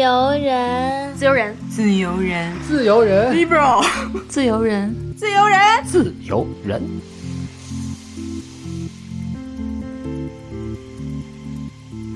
[0.00, 3.84] 由人，自由人，自由人，自由人，liberal，
[4.30, 6.82] 自由人，自由人，自由人。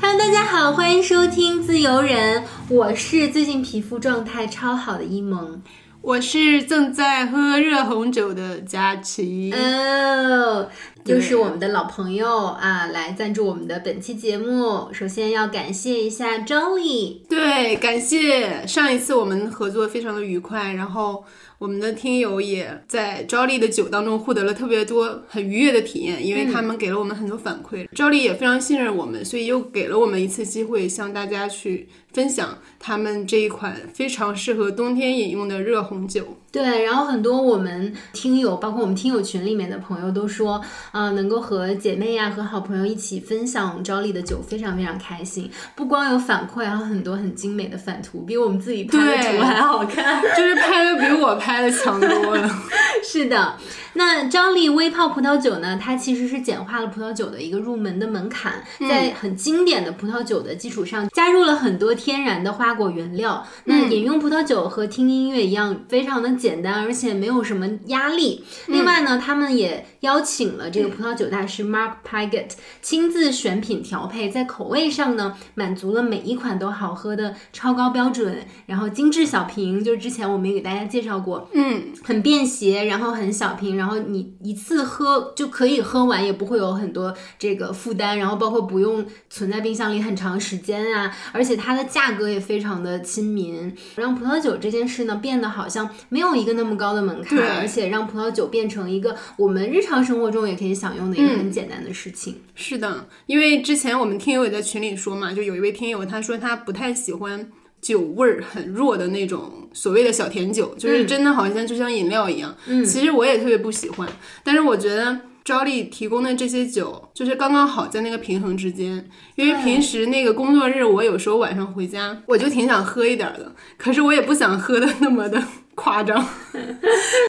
[0.00, 5.60] Hello，大家好，欢迎收听自由人，我是最近皮肤状态超好的一萌。
[6.04, 9.50] 我是正在喝热红酒的佳琪。
[9.56, 10.68] 哦，
[11.06, 14.90] 又是我们的老朋友啊，来赞助我们的本期节目。
[14.92, 21.24] 首先要感谢一下 Jolly，对，感谢上一次我们合作非常的愉快，然后
[21.58, 27.86] 我们的听友也在赵丽的酒当中获得了特别多很愉悦的体验，因为他们给了我们很多反馈。
[27.94, 36.36] 赵丽也非常信任我们，所以又给了我们一次机会，向大家去分享他们这一款非常适合冬天饮用的热红酒。
[36.54, 40.60] 对，然后很多我们听友，包括我们听友群里面的朋友都说，
[40.92, 45.50] 啊、能够和姐妹呀、和好朋友一起分享 Jolly 的酒，非常非常开心。
[45.74, 50.22] 不光有反馈，还有很多很精美的反图，比我们自己拍的图还好看。
[50.38, 52.48] 就是拍的比我拍的强多了。
[53.02, 53.56] 是的，
[53.94, 55.76] 那张力微泡葡萄酒呢？
[55.82, 63.44] 它其实是简化了葡萄酒的一个入门的门槛，在很经典的葡萄酒的基础上，加入了很多天然的花果原料。
[63.64, 68.44] 那饮用葡萄酒和听音乐一样，非常的简单，而且没有什么压力。
[68.66, 72.50] 另外呢，他们也邀请了这个葡萄酒大师 Mark Pigott
[72.82, 102.40] 亲自选品调配，在口味上呢，满足了每一款都好喝的超高标准，然后精致小瓶，就是之前我们也给大家介绍过，嗯，很便携，然后很小瓶，然后你一次喝就可以喝完，也不会有很多这个负担，然后包括不用存在冰箱里很长时间啊，而且它的价格也非常的亲民，让葡萄酒这件事呢变得好像没有一个那么高的门槛，对而且让葡萄酒变成一个我们日常生活中也可以享用的一个很简单的事情。
[102.54, 112.56] 是的，因为之前我们听友也在群里说嘛，就有一位听友他说他不太喜欢酒味儿很弱的那种所谓的小甜酒，就是真的好像就像饮料一样。
[112.66, 114.08] 嗯，其实我也特别不喜欢，
[114.42, 115.20] 但是我觉得。
[115.44, 119.06] 招丽提供的这些酒，就是刚刚好在那个平衡之间。
[119.34, 125.38] 因为平时那个工作日，我有时候晚上回家，我就挺想喝一点儿的，可是我也不想喝的那么的
[125.74, 126.26] 夸张。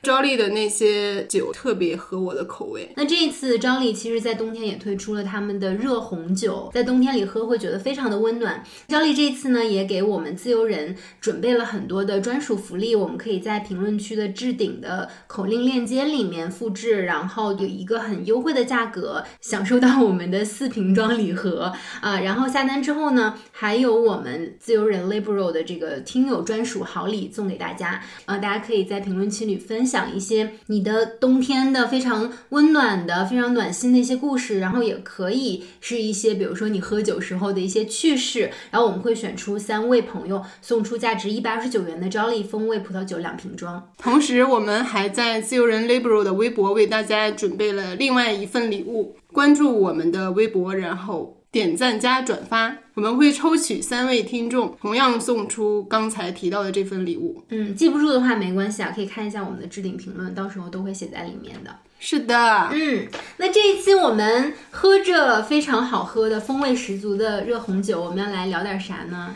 [0.03, 2.91] 赵丽的那些酒特别合我的口味。
[2.95, 8.63] 那这一次赵丽其实在冬天也推出了他们的热红酒，在冬天里喝会觉得非常的温暖。
[8.87, 28.01] 赵丽这一次呢也给我们自由人准备了很多的专属福利，我们可以在评论区的置顶的口令链接里面复制，然后有一个很优惠的价格享受到我们的四瓶装礼盒啊、然后下单之后呢，还有我们自由人 Liberal 的这个听友专属好礼送给大家，
[28.37, 43.91] 大家可以在评论区里分享一些你的冬天的非常温暖的、非常暖心的一些故事，然后也可以是一些比如说你喝酒时候的一些趣事，然后我们会选出三位朋友送出价值一百二十九元的招力风味葡萄酒两瓶装。
[43.97, 49.15] 同时，我们还在自由人 Libro 的微博为大家准备了另外一份礼物。
[49.31, 57.41] 关注我们的微博，然后点赞加转发，我们会抽取三位听众，同样送出刚才提到的这份礼物。
[57.47, 61.73] 嗯，记不住的话没关系啊，可以看一下我们的置顶评论，到时候都会写在里面的。
[61.97, 63.07] 是的，嗯，
[63.37, 69.33] 那这一期我们喝着非常好喝的、风味十足的热红酒，我们要来聊点啥呢？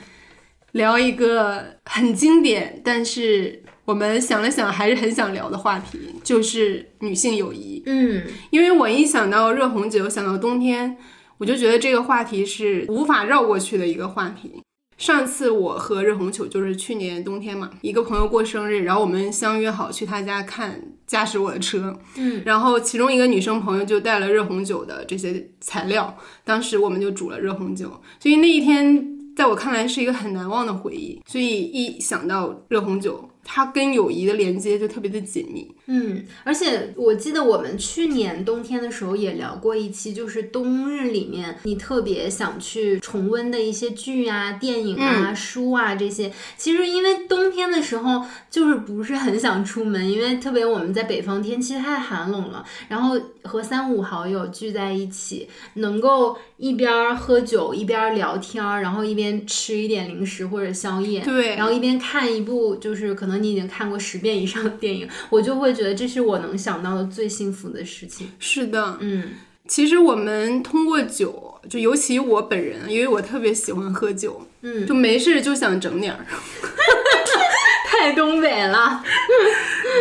[0.73, 7.81] 聊一个很经典，但是我们想了想还是很想聊的话题，就是女性友谊。
[7.85, 10.97] 嗯，因为我一想到热红酒，想到冬天，
[11.39, 14.61] 我就觉得这个话题是无法绕过去的一个话题。
[14.97, 27.89] 上次我和热红酒就是去年冬天嘛，一个朋友过生日，然后我们相约好去他家看驾驶我的车，嗯，然后其中一个女生朋友就带了热红酒的这些材料，当时我们就煮了热红酒，
[28.19, 31.21] 所以那一天在我看来是一个很难忘的回忆。
[31.25, 35.73] 所以一想到热红酒，它跟友谊的连接就特别的紧密。
[35.91, 46.31] 嗯，而且我记得我们去年冬天的时候也聊过一期，就是冬日里面你特别想去重温的一些剧啊、电影啊、书啊这些。
[46.55, 68.27] 其实因为冬天的时候就是不是很想出门，因为特别我们在北方天气太寒冷了，然后和三五好友聚在一起，能够一边儿喝酒一边儿聊天儿，然后一边吃一点零食或者宵夜，对然后一边看一部就是可能你已经看过十遍以上的电影，我就会觉得这是我能想到的最幸福的事情。
[68.37, 69.23] 是的，嗯
[69.67, 76.25] 其实我们通过酒，就尤其我本人，因为我特别喜欢喝酒，嗯，就没事就想整点儿。
[77.85, 79.03] 太东北了。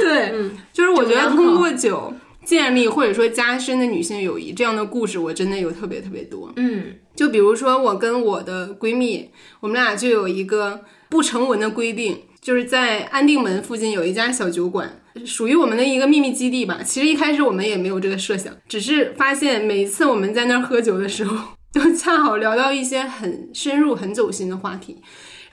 [0.00, 2.12] 对，嗯就是我觉得通过酒
[2.44, 6.50] 建立或者说加深的女性友谊这样的故事，我真的有特别特别多。
[6.56, 16.80] 嗯就比如说我跟我的闺蜜，我们俩就有一个不成文的规定，就是在安定门附近有一家小酒馆，属于我们的一个秘密基地吧。
[16.84, 21.36] 其实一开始我们也没有这个设想，只是发现每一次我们在那儿喝酒的时候，
[21.72, 24.98] 都恰好聊到一些很深入、很走心的话题。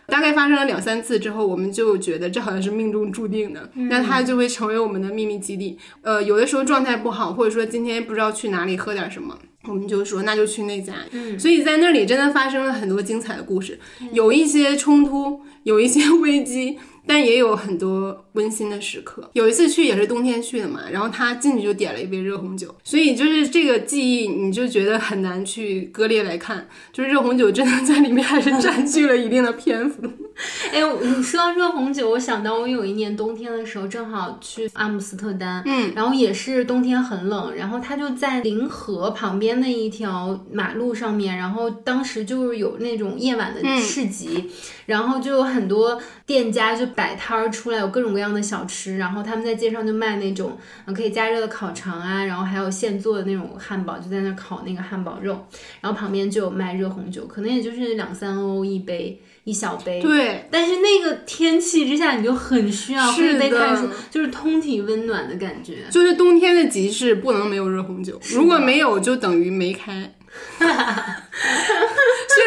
[0.07, 5.79] 大概发生了两三次之后，我们就觉得这好像是命中注定的，那它就会成为我们的秘密基地。
[6.03, 9.35] 呃，有的时候状态不好，或者说今天不知道去哪里喝点什么，
[9.67, 10.93] 我们就说那就去那家。
[11.09, 13.79] 嗯，所以在那里真的发生了很多精彩的故事，
[14.11, 16.77] 有一些冲突，有一些危机。
[17.07, 19.29] 但也有很多温馨的时刻。
[19.33, 26.67] 有一次去也是冬天去的嘛，然后他进去就点了一杯热红酒，所以就是这个记忆，你就觉得很难去割裂来看。
[26.91, 30.01] 就是热红酒真的在里面还是占据了一定的篇幅。
[30.73, 44.51] 哎，你说到热红酒，我想到我有一年冬天的时候，正好去阿姆斯特丹，嗯，然后也是冬天很冷，然后他就在临河旁边的一条马路上面，然后当时就是有那种夜晚的市集，
[44.87, 50.57] 然后就有很多店家就摆摊儿出来，有各种各样的小吃，然后他们在街上就卖那种
[50.93, 55.47] 可以加热的烤肠啊，然后还有现做的那种汉堡，就在那烤那个汉堡肉，
[55.79, 59.21] 然后旁边就有卖热红酒，可能也就是两三欧一杯。
[59.45, 65.85] 一小杯，对，但是那个天气之下，你就很需要喝一杯开水，就是通体温暖的感觉。
[65.91, 70.15] 就是冬天的集市不能没有热红酒，如果没有，就等于没开。
[70.59, 70.67] 虽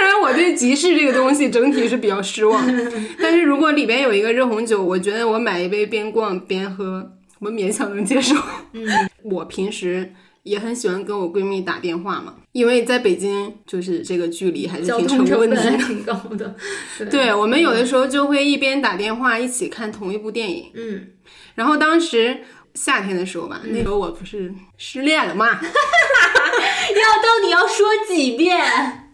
[0.03, 2.63] 然我对集市这个东西整体是比较失望，
[3.23, 8.35] 但是如果里边有一个热红酒，我觉得我买一杯边逛边喝，我勉强能接受。
[8.73, 8.85] 嗯，
[9.23, 10.13] 我平时。
[10.49, 16.57] 也很喜欢跟我闺蜜打电话嘛，因为在北京就是这个距离还是挺成问题，挺高的。
[17.11, 20.71] 对，我们有的时候就会一边打电话一起看同一部电影。
[20.75, 21.09] 嗯，
[21.55, 22.39] 然后当时
[22.75, 28.65] 夏天的时候吧，那时候我不是失恋了嘛， 要到底要说几遍？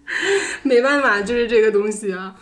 [0.63, 2.35] 没办法，就是这个东西啊。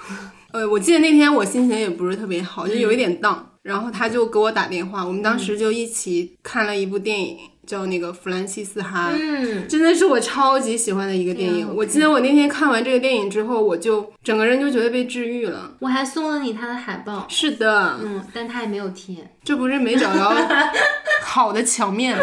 [0.52, 7.38] 呃，我记得那天我心情也不是特别好，就有一点荡，然后他就给我打电话，我们当时就一起看了一部电影。
[7.66, 11.68] 叫那个弗兰西斯哈，嗯，真的是我超级喜欢的一个电影。
[11.74, 15.72] 我记得我那天看完这个电影之后，我就整个人就觉得被治愈了。
[15.78, 20.34] 我还送了你他的海报，是的，嗯，但他也没有贴，这不是没找着
[21.22, 22.18] 好的墙面。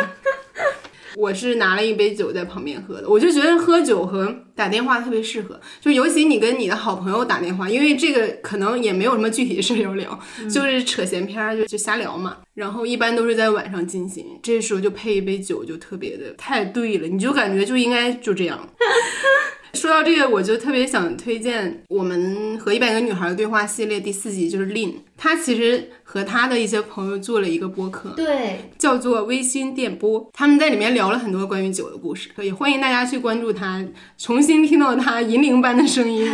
[1.15, 10.19] 我是拿了一杯酒在旁边喝的，我就觉得喝酒和打电话特别适合，就尤其你跟你的好朋友打电话，因为这个可能也没有什么具体的事要聊，
[10.51, 12.38] 就是扯闲篇儿，就就瞎聊嘛。
[12.56, 18.67] 然后一般都是在晚上进行，这时候就配一杯酒，就特别的太对了，你就感觉就应该就这样。
[19.74, 33.86] 说到这个，我就特别想推荐我们和一百个女孩的对话系列第四集，就是 Lin，她其实和她的一些朋友做了一个播客，对，叫做微醺电波，他们在里面聊了很多关于酒的故事，也欢迎大家去关注他，
[34.18, 36.27] 重新听到他银铃般的声音。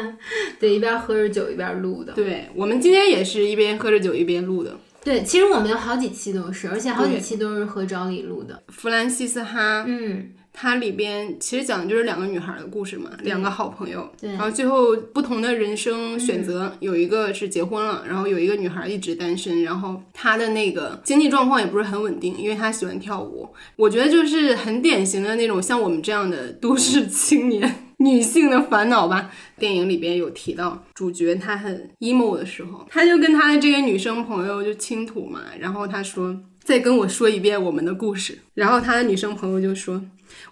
[0.60, 2.12] 对，一边喝着酒一边录的。
[2.12, 4.76] 对，我们今天也是一边喝着酒一边录的。
[5.02, 8.62] 对，其实我们有好几期都是，而且好几期都是和赵丽录的。
[8.68, 10.30] 弗兰西斯哈，嗯。
[10.54, 23.48] 它里边其实讲的就是两个女孩的故事嘛，两个好朋友，然后最后不同的人生选择，有一个是结婚了，然后有一个女孩一直单身，然后她的那个经济状况也不是很稳定，因为她喜欢跳舞。
[23.76, 29.30] 我觉得就是很典型的那种像我们这样的都市青年女性的烦恼吧。
[29.58, 40.02] 电影里边有提到，主角她很 emo 的时候，她就跟她的这个女生朋友就倾吐嘛，然后她说再跟我说一遍我们的故事，然后她的女生朋友就说。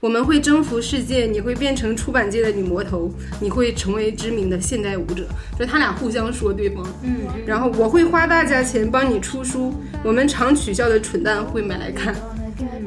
[0.00, 5.26] 我们会征服世界，你会变成出版界的女魔头，你会成为知名的现代舞者。
[5.58, 12.14] 就他俩互相说对方，嗯，然后我会花大价钱帮你出书，我们常取笑的蠢蛋会买来看，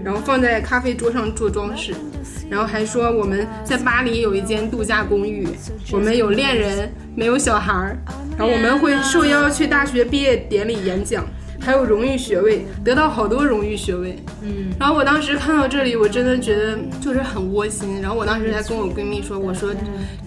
[0.03, 1.93] 然后放在咖啡桌上做装饰，
[2.50, 5.47] 然后还说我们在巴黎有一间度假公寓，
[5.91, 7.97] 我们有恋人，没有小孩儿，
[8.38, 11.23] 然后我们会受邀去大学毕业典礼演讲。
[11.63, 14.17] 还有荣誉学位，得到好多荣誉学位。
[14.41, 18.01] 嗯，然后我当时看到这里，我真的觉得就是很窝心。
[18.01, 19.74] 然后我当时还跟我闺蜜说：“我说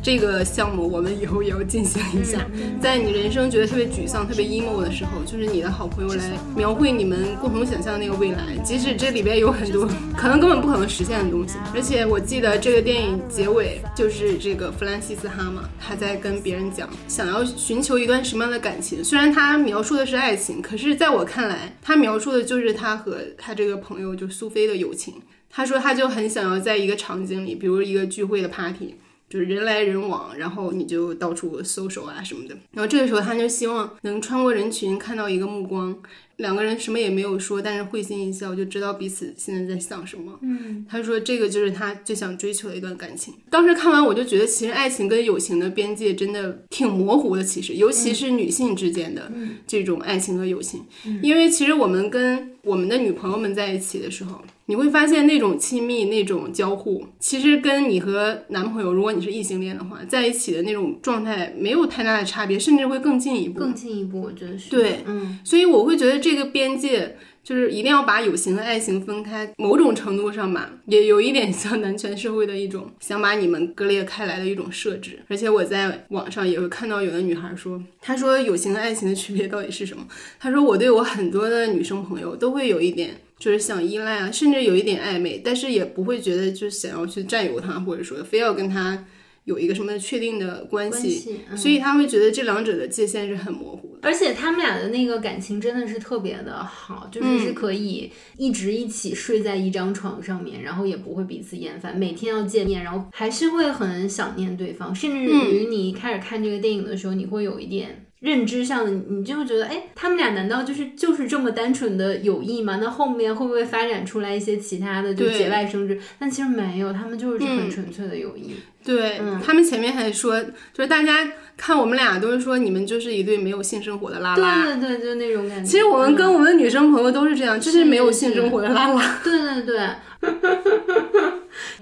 [0.03, 2.41] 这个项目我们以后也要进行一下，
[2.81, 6.25] 在你人生觉得特别沮丧、特别 emo 的时候，就是你的好朋友来
[6.57, 11.59] 描绘你们共同想象的那个未来，即使这里边有很多可能根本不可能实现的东西。
[11.75, 19.05] 而且我记得这个电影结尾就是这个弗兰西斯哈嘛，他在跟别人讲想要寻求一段什么样的感情。
[19.05, 21.26] 虽然他描述的是爱情，可是在我。
[21.27, 25.21] 看来他描述的就是他和他这个朋友就苏菲的友情。
[25.51, 28.95] 他说他就很想要在一个场景里，比如一个聚会的 party，
[29.29, 32.55] 就是人来人往，然后你就到处搜手啊什么的。
[32.73, 35.97] 然后这个时候他就希望能穿过人群看到一个目光，
[36.37, 40.39] 两个人什么也没有说，但是会心一笑，就知道彼此现在在想什么。
[40.43, 43.35] 嗯，他说这个就是他最想追求的一段感情。
[43.51, 49.33] 当时看完我就觉得，其实爱情跟友情的边界真的挺模糊的，其实尤其是女性之间的
[49.67, 50.83] 这种爱情和友情，
[51.23, 54.43] 因为其实我们跟我们的女朋友们在一起的时候。
[54.69, 63.61] 你会发现那种亲密、那种交互，其实跟你和男朋友，如果你是异性恋的话，在一起的那种状态没有太大的差别，甚至会更进一步。
[63.61, 64.69] 更进一步，我觉得是。
[64.69, 69.49] 对，嗯，所以我会觉得这个边界就是一定要把友情和爱情分开。
[69.57, 75.21] 某种程度上吧，也有一点像男权社会的一种想把你们割裂开来的一种设置。
[75.29, 80.05] 而且我在网上也会看到有的女孩说，她说友情和爱情的区别到底是什么？
[80.41, 83.21] 她说我对我很多的女生朋友都会有一点。
[83.39, 89.05] 就是想依赖啊，甚至有一点暧昧，但是也不会觉得就想要去占有他，或者说非要跟他
[89.47, 94.01] 有一个什么确定的关系，所以他会觉得这两者的界限是很模糊的。
[94.03, 108.03] 而且他们俩的那个感情真的是特别的好，就是是可以一直一起睡在一张床上面，然后也不会彼此厌烦，每天要见面，然后还是会很想念对方，甚至于你开始看这个电影的时候，你会有一点。
[108.19, 112.79] 认知上的，你就会觉得，哎，他们俩难道就是 就是这么单纯的友谊吗？
[112.81, 116.01] 那后面会不会发展出来一些其他的，就节外生枝？
[116.19, 118.55] 但其实没有，他们就是很纯粹的友谊。
[118.87, 120.41] 对他们前面还说，
[120.73, 124.65] 就是大家看我们俩都是说你们就是一对没有性生活的拉拉。
[124.65, 125.69] 对对对，就那种感觉。
[125.69, 129.19] 其实我们跟我们的女生朋友都是这样，就是没有性生活的拉拉。
[129.25, 129.89] 对对对。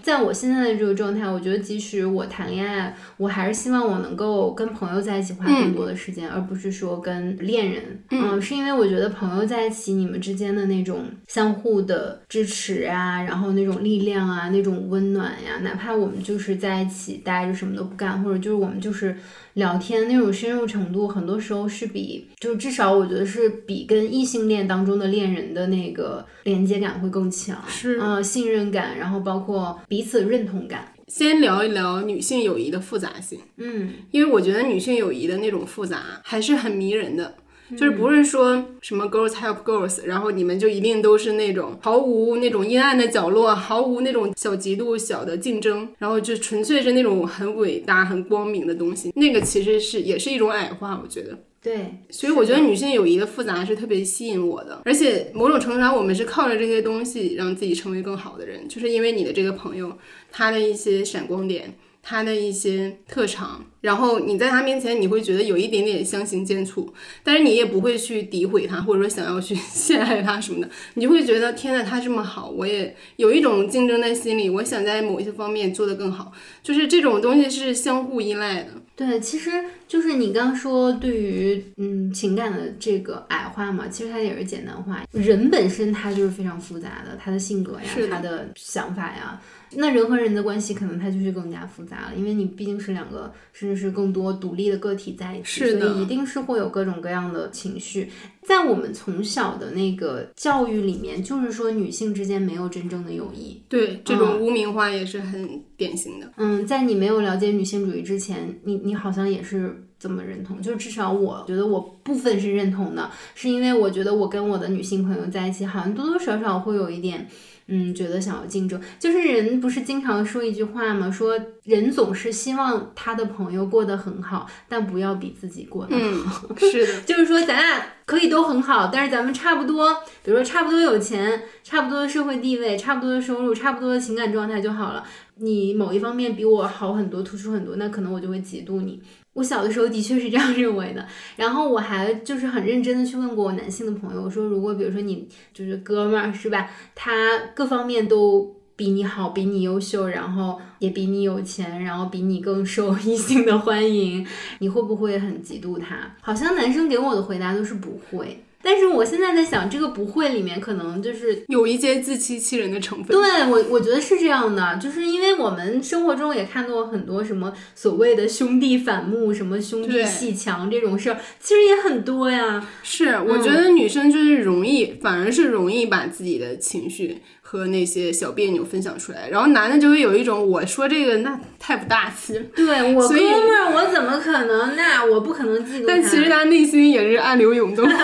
[0.03, 7.83] 在我现在的这个状态，我觉得即使我谈恋爱，我还是希望我能够跟朋友在一起花更多的时间，而不是说跟恋人。
[8.11, 16.94] 嗯，是因为我觉得朋友在一起，你们之间的那种相互的支持啊，然后那种力量啊，那种温暖呀，哪怕我们就是在一起
[17.25, 19.17] 待着什么都不干，或者就是我们就是
[19.55, 27.63] 聊天那种深入程度，很多时候是比，就至少我觉得是比跟异性恋当中的恋人的那个连接感会更强。
[27.67, 29.81] 是，嗯，信任感，然后包括。
[29.89, 30.93] 彼此认同感。
[31.07, 33.39] 先聊一聊女性友谊的复杂性。
[33.59, 37.35] 嗯，因为我觉得女性友谊的那种复杂还是很迷人的，
[37.77, 49.13] 就是不是说什么 girls help girls，然后你们就一定都是那种毫无那种阴暗的角落，毫无那种小嫉妒、小的竞争，然后就纯粹是那种很伟大、很光明的东西。
[49.17, 51.39] 那个其实是也是一种矮化，我觉得。
[51.63, 59.97] 对，所以我觉得女性友谊的复杂是特别吸引我的，而且某种程度上，我们是靠着这些东西让自己成为更好的人，就是因为你的这个朋友，
[60.31, 61.75] 他的一些闪光点，
[62.05, 63.65] 他的一些特长。
[63.81, 66.89] 然后你在他面前，你会觉得有一点点相形见绌，
[67.23, 76.33] 但是你也不会去诋毁他，或者说想要去 陷害他什么的，你就会觉得天呐，他这么好，我也有一种竞争的心理，我想在某一些方面做得更好，
[76.63, 78.69] 就是这种东西是相互依赖的。
[78.97, 79.51] 对，其实
[79.87, 85.03] 就是你刚说对于嗯情感的这个矮化嘛，其实它也是简单化。
[85.11, 89.39] 人本身他就是非常复杂的，他的性格呀，他的想法呀。
[89.77, 98.11] 那人和人的关系可能它就是更加复杂了，因为你毕竟是两个甚至是更多独立的个体在一起，所以一定是会有各种各样的情绪。
[98.43, 106.31] 在我们从小的那个教育里面，就是说女性之间没有真正的友谊，对这种污名化也是很典型的。
[106.37, 117.27] 嗯，在你没有了解女性主义之前，你你好像也是这么认同，就至少我觉得我部分是认同的，是因为我觉得我跟我的女性朋友在一起，好像多多少少会有一点。
[117.67, 121.11] 嗯，觉得想要竞争，就是人不是经常说一句话吗？
[121.11, 126.55] 说人总是希望他的朋友过得很好，但不要比自己过得好。
[126.57, 135.03] 是的， 就是说咱俩可以都很好，但是咱们差不多，比如说差不多有钱，差不多的社会地位，差不多的收入，差不多的情感状态就好了。
[135.37, 139.01] 你某一方面比我好很多，突出很多，那可能我就会嫉妒你。
[139.35, 147.13] 我小的时候的确是这样认为的，然后我还就是很认真的去问过我男性的朋友，我说如果比如说你就是哥们儿是吧，他
[147.55, 154.27] 各方面都比你好，比你优秀，然后也比你有钱，然后比你更受异性的欢迎，
[154.61, 156.15] 你会不会很嫉妒他？
[156.21, 158.43] 好像男生给我的回答都是不会。
[158.65, 163.09] 但是我现在在想，这个不会里面可能就是有一些自欺欺人的成分。
[163.09, 172.67] 对我，我觉得是这样的，就是因为我们生活中也看到很多什么所谓的兄弟反目、什么兄弟戏强这种事儿，其实也很多呀。
[172.83, 177.19] 是，我觉得女生就是容易，反而是容易把自己的情绪。
[177.55, 184.75] 和那些小别扭分享出来，然后男的就会有一种我说这个那太不大气，对我哥们儿我怎么可能？
[184.75, 187.89] 那我不可能嫉妒但其实他内心也是暗流涌动。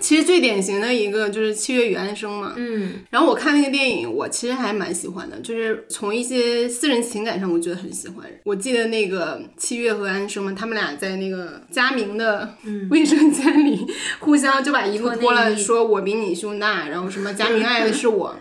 [0.00, 8.24] 其实最典型的一个就是《七月与安生》嘛，嗯，然后我看那个电影，我其实还蛮喜欢的，就是从一些私人情感上，我觉得很喜欢。
[8.44, 12.56] 我记得那个七月和安生嘛，他们俩在那个佳明的
[12.90, 13.86] 卫生间里，
[14.20, 18.36] 互相就把衣服脱了，说我比你胸大，然后什么佳明爱的是我。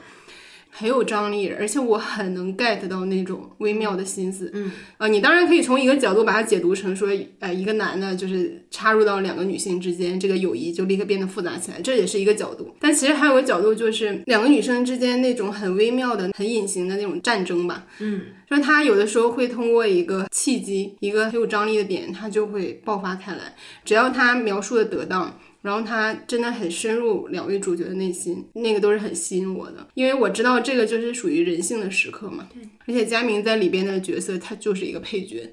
[0.75, 4.49] 很有张力，而且我很能 get 到那种微妙的心思。
[4.53, 12.75] 嗯，呃，你当然可以从一个角度把它解读成说，呃，一个男的就是插入到两个女性之间，这个友谊就立刻变得复杂起来，这也是一个角度。
[12.79, 17.85] 但其实还有个角度，就是两个女生之间那种很微妙的、很隐形的那种战争吧。
[17.99, 23.53] 嗯，说他有的时候会通过一个契机，一个很有张力的点，他就会爆发开来。
[23.85, 25.39] 只要他描述的得当。
[25.63, 32.45] 然后他真的很深入两位主角的内心，那个都是很吸引我的，因为我知道这个就是属于人性的时刻嘛。
[32.53, 35.51] 对，而且佳明在里边的角色，他就是一个配角，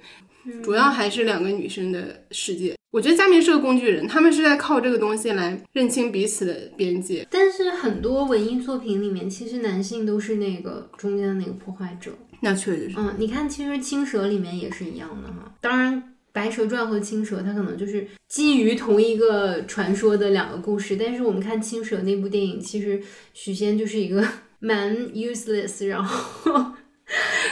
[0.65, 2.77] 主要还是两个女生的世界。
[2.91, 7.25] 我觉得佳明是个工具人，他们是在靠这个东西来认清彼此的边界。
[7.31, 12.11] 但是很多文艺作品里面，其实男性都是那个中间的那个破坏者。
[12.41, 12.97] 那确实是。
[12.99, 15.55] 嗯，你看，其实《青蛇》里面也是一样的哈。
[15.61, 16.03] 当然。
[16.33, 20.97] 《白蛇传》和《青蛇》，它可能就是基于同一个传说的两个故事。
[20.97, 23.03] 但是我们看《青蛇》那部电影，其实
[23.35, 24.27] 许仙就是一个
[24.61, 26.73] 蛮 useless，然后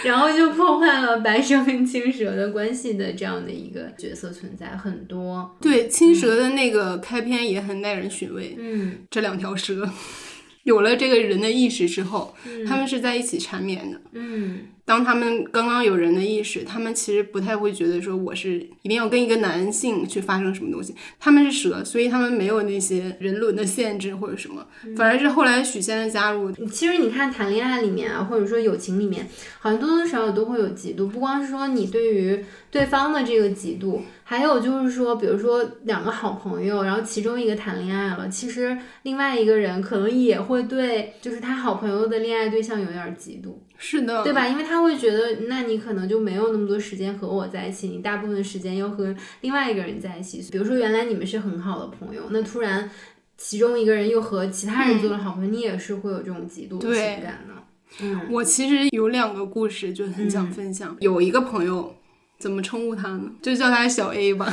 [0.04, 5.56] 然后就破坏了白蛇跟青蛇的关系的这样的一个角色存在很多。
[5.61, 8.54] 对，青蛇的那个开篇也很耐人寻味。
[8.58, 9.90] 嗯，这两条蛇
[10.62, 12.35] 有了这个人的意识之后，
[12.66, 14.00] 他们是在一起缠绵的。
[14.12, 14.61] 嗯。
[14.88, 20.95] 当他们刚刚有人的意识，他们其实不太会觉得说我是一定要跟一个男性去发生什么东西。
[21.21, 24.66] 他们是蛇，所以他们没有那些人伦的限制或者什么，
[24.97, 26.50] 反而是后来许仙的加入。
[26.68, 29.28] 其实你看谈恋爱里面啊，或者说友情里面，
[29.59, 43.52] 好像多多少少都会有嫉妒，不光是说你对于对方的这个嫉妒，还有就是说，比如说两个好朋友，然后其中一个谈恋爱了，其实另外一个人可能也会对就是他好朋友的恋爱对象有点嫉妒。
[43.80, 44.47] 是的，对吧？
[44.49, 50.44] 因为他会觉得，那你可能就没有那么多时间和我在一起，你大部分时间又和另外一个人在一起。
[50.50, 52.90] 比如说，原来你们是很好的朋友，那突然
[53.37, 57.54] 其中一个人又和其他人做了好朋友，你也是会有这种嫉妒情感的。
[58.02, 60.97] 嗯，我其实有两个故事就很想分享。
[61.00, 61.94] 有一个朋友，
[62.38, 63.30] 怎么称呼他呢？
[63.40, 64.52] 就叫他小 A 吧，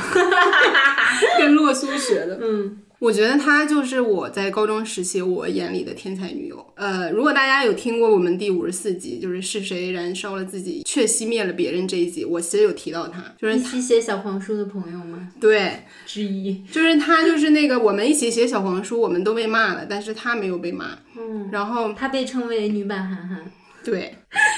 [1.80, 2.38] 苏学的。
[2.42, 2.78] 嗯。
[2.98, 6.66] 我觉得她就是我在高中时期我眼里的天才女友。
[6.76, 15.28] 呃，如果大家有听过我们第五十四集，就是是谁燃烧了自己却熄灭了别人这一集，我其实有提到她，就是一起写小黄书的朋友吗？
[15.38, 20.98] 对，之一，就是她，就是那个我们一起写小黄书，我们都被骂了，但是她没有被骂。
[21.18, 23.44] 嗯，然后她被称为女版韩寒。
[23.84, 24.16] 对，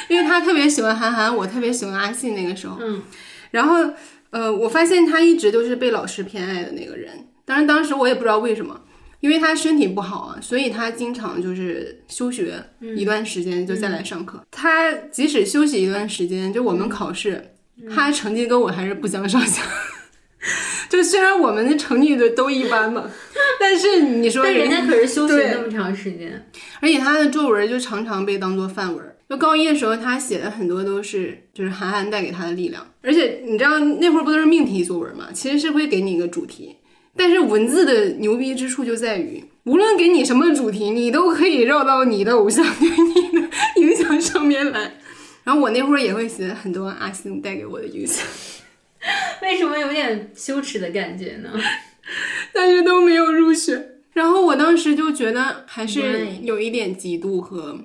[0.08, 2.78] 因为她特别喜欢韩寒，我特别喜欢阿信那个时候。
[2.80, 3.02] 嗯，
[3.50, 3.92] 然后
[4.30, 7.26] 呃，我发现他一直都是被老师偏爱的那个人。
[7.44, 8.78] 当然，当时我也不知道为什么，
[9.20, 12.62] 因为他身体不好啊，所以他经常就是休学
[12.96, 14.44] 一段时间就再来上课。
[14.50, 17.52] 他即使休息一段时间，就我们考试，
[17.94, 19.62] 他成绩跟我还是不相上下。
[20.88, 23.10] 就虽然我们的成绩都都一般嘛，
[23.58, 26.46] 但是你说，但人家可是休息那么长时间，
[26.80, 29.07] 而且他的作文就常常被当做范文。
[29.28, 32.86] 就高一的时候，他写的很多都是就是韩寒带给他的力量。
[33.02, 36.76] 而且你知道那会儿不都是命题作文嘛，其实是会给你一个主题。
[37.14, 44.94] 但是文字的牛逼之处就在于，无论给你什么主题，你都可以绕到你的偶像对 你的影响上面来。
[45.44, 48.24] 然后我那会儿也会写很多阿信带给我的影响，
[49.42, 51.50] 为什么有点羞耻的感觉呢？
[52.54, 53.97] 但是都没有入选。
[54.18, 57.78] 然后我当时就觉得还是有一点嫉妒和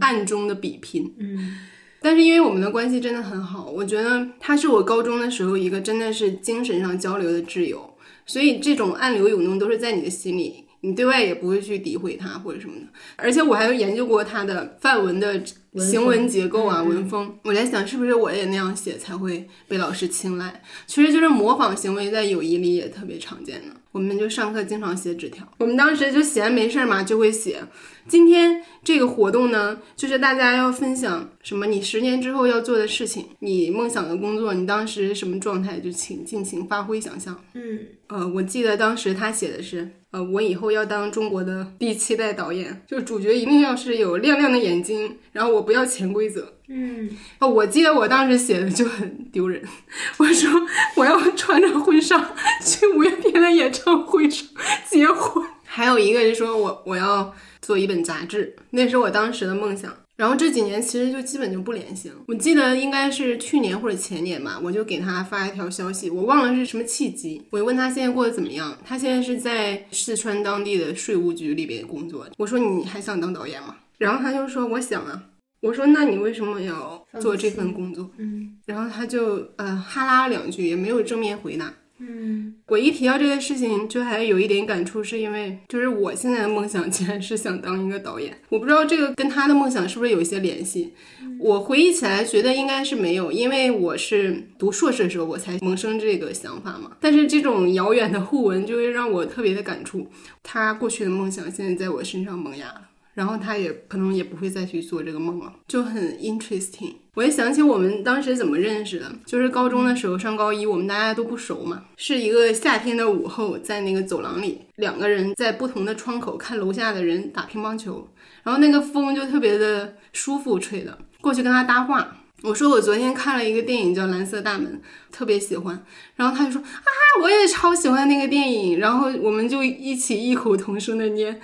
[0.00, 1.14] 暗中的比拼。
[1.18, 1.56] 嗯，
[2.02, 7.94] 但是因为我们的关系真的很好，我觉得他是我高中的时候一个真的是精神上交流的挚友。
[8.26, 12.82] 所以这种暗流涌动都是在你的心里，你对外也不会去诋毁他或者什么的。
[13.16, 15.40] 而且我还有研究过他的范文的
[15.76, 17.38] 行文结构啊、文风。
[17.44, 20.62] 我在想，是不是我也那样写才会被老师青睐？
[20.86, 23.77] 其实就是模仿行为，在友谊里也特别常见的。
[23.90, 27.62] 我们就上课经常写纸条，我们当时就闲没事儿嘛，就会写。
[28.06, 37.38] 今天这个活动呢，就是大家要分享什么你十年之后要做的事情，你梦想的工作，你当时什么状态，就请尽情发挥想象。
[37.54, 46.54] 嗯，呃，我记得当时他写的是，呃，我以后要当中国的第七代导演，就主角一定要是有亮亮的眼睛，然后我不要潜规则。
[46.68, 49.62] 嗯，哦，我记得我当时写的就很丢人，
[50.18, 50.50] 我说
[50.96, 54.46] 我要穿着婚纱去五月天的演唱会上
[54.88, 57.34] 结婚，还有一个是说我我要。
[57.60, 59.94] 做一本杂志，那是我当时的梦想。
[60.16, 62.14] 然后这几年其实就基本就不联系了。
[62.26, 68.74] 我记得应该是去年或者前年吧，我就给他发一条消息，我忘了是什么契机，我就问他现在过得怎么样。
[68.86, 72.26] 他现在是在四川当地的税务局里边工作。
[72.38, 73.76] 我说你还想当导演吗？
[73.98, 75.24] 然后他就说我想啊。
[75.60, 78.10] 我说那你为什么要做这份工作？
[78.18, 81.74] 嗯，然后他就呃哈拉了两句，也没有正面回答。
[82.00, 88.38] 嗯，我一提到这个事情，就还有一点感触，是因为就是我现在的梦想竟然是想当一个导演。
[88.50, 90.94] 我不知道这个跟他的梦想是不是有一些联系。
[91.40, 96.92] 我回忆起来觉得应该是没有，因为我是读硕士的时候我才萌生这个想法嘛。
[97.00, 100.08] 但是这种遥远的互文就会让我特别的感触，
[100.44, 102.82] 他过去的梦想现在在我身上萌芽了。
[103.18, 106.94] 然后他也可能也不会再去做这个梦了，就很 interesting。
[107.14, 118.08] 我也想起我们当时怎么认识的，就是高中的时候上高一，我们大家都不熟嘛，是一个夏天的午后，在那个走廊里，两个人在不同的窗口看楼下的人打乒乓球，
[118.44, 122.18] 然后那个风就特别的舒服，吹的过去跟他搭话。
[122.44, 124.80] 我说我昨天看了一个电影叫《蓝色大门》，
[125.12, 126.88] 特别喜欢，然后他就说啊，
[127.20, 131.40] 我也超喜欢那个电影，然后我们就一起异口同声的念。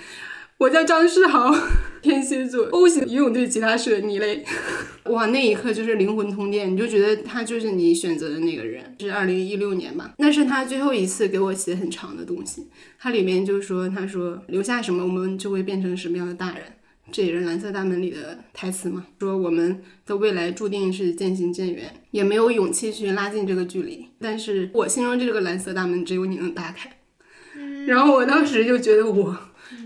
[0.65, 1.55] 我叫张世豪，
[2.01, 4.43] 天蝎座，O 型游泳队吉他社，你嘞？
[5.11, 8.97] 哇，那一刻就是灵魂通电，你就觉得他就是你选择的那个人。
[8.99, 10.15] 是二零一六年吧？
[10.17, 12.67] 那是他最后一次给我写很长的东西，
[12.99, 16.63] 他里面就说，他说留下什么，我们就会变成什么样的大人。
[17.13, 19.05] 这也是《蓝色大门》里的台词嘛？
[19.21, 24.07] 说我们的未来注定是渐行渐远，也没有勇气去拉近这个距离。
[24.19, 26.91] 但是我心中这个蓝色大门，只有你能打开。
[27.87, 29.39] 然后我当时就觉得我。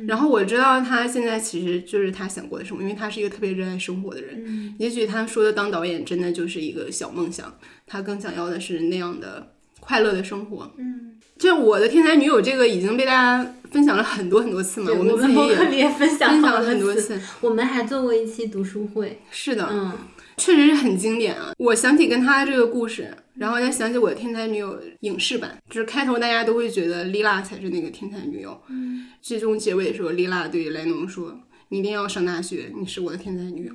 [0.07, 4.75] 然后我知道他现在其实就是他想过的生活，因为他是一个特别热爱生活的人。
[4.79, 10.73] 也许他说的当导演真的就是一个小梦想，他更想要的是那样的快乐的生活。
[10.79, 17.21] 嗯，就我的天才女友这个已经被大家分享了很多很多次嘛，我们自己也分享了很多次。
[17.41, 19.21] 我们还做过一期读书会。
[19.31, 19.93] 是的，嗯，
[20.39, 21.53] 确实是很经典啊。
[21.59, 23.13] 我想起跟他这个故事。
[23.39, 31.39] 然后再想起我的天才女友影视版，就是开头大家都会觉得莉拉才是那个天才女友，嗯，最终结尾的时候，莉拉对莱农说
[31.71, 33.73] ：“你一定要上大学，你是我的天才女友。”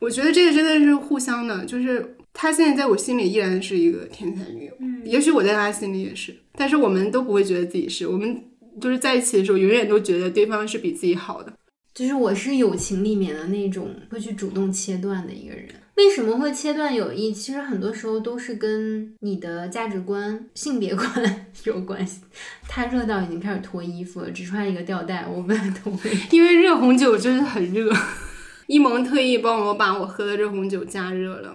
[0.00, 8.42] 我觉得这个真的是互相的，就是他现在在我心里依然是一个天才女友，嗯，也许我在他心里也是，但是我们都不会觉得自己是，我们
[8.80, 11.52] 就是在一起的时候，永远都觉得对方是比自己好的。
[11.98, 15.66] 就是我是友情里面的那种会去主动切断的一个人。
[15.96, 17.32] 为什么会切断友谊？
[17.34, 21.08] 其实很多时候都是跟你的价值观、性别观
[21.64, 22.20] 有关系。
[22.68, 26.08] 他热到已经开始脱衣服了，只穿一个吊带，我们都会。
[26.30, 27.92] 因为热红酒真的很热，
[28.68, 31.52] 一萌特意帮我把我喝的热红酒加热了，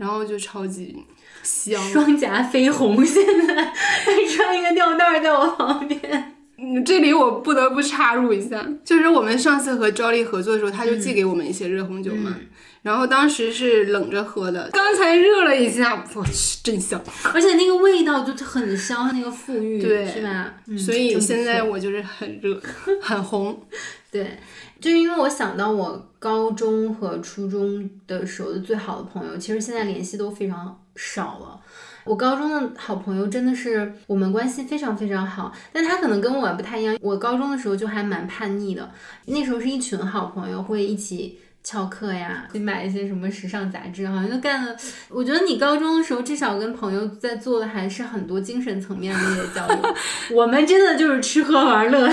[0.00, 0.96] 然后就超级
[1.44, 3.06] 香，双颊绯红。
[3.06, 6.32] 现在还穿一个吊带在我旁边。
[6.58, 12.34] 嗯，这里我不得不插入一下，就是我们上次和赵丽合作的时候，他就寄给我们一些热红酒嘛，
[12.82, 17.02] 然后当时是冷着喝的，刚才热了一下，我去，真香，
[17.34, 20.54] 而且那个味道就很香，那个馥郁，对，是吧？
[20.78, 22.58] 所以现在我就是很热，
[23.02, 23.60] 很红，
[24.10, 24.38] 对，
[24.80, 31.60] 就因为我想到我高中和初中的时候的最好的朋友，其实现在联系都非常少了。
[32.06, 36.96] 我高中的好朋友真的是我们关系非常非常好，但他可能跟我不太一样。
[37.00, 38.90] 我高中的时候就还蛮叛逆的，
[39.26, 44.76] 那时候是一群好朋友会一起翘课呀，会买一些什么时尚杂志，好像就干了。
[45.08, 49.94] 我觉得你高中的时候至少跟朋友在做的还是很多精神层面的那些交流。
[50.32, 52.08] 我们真的就是吃喝玩乐，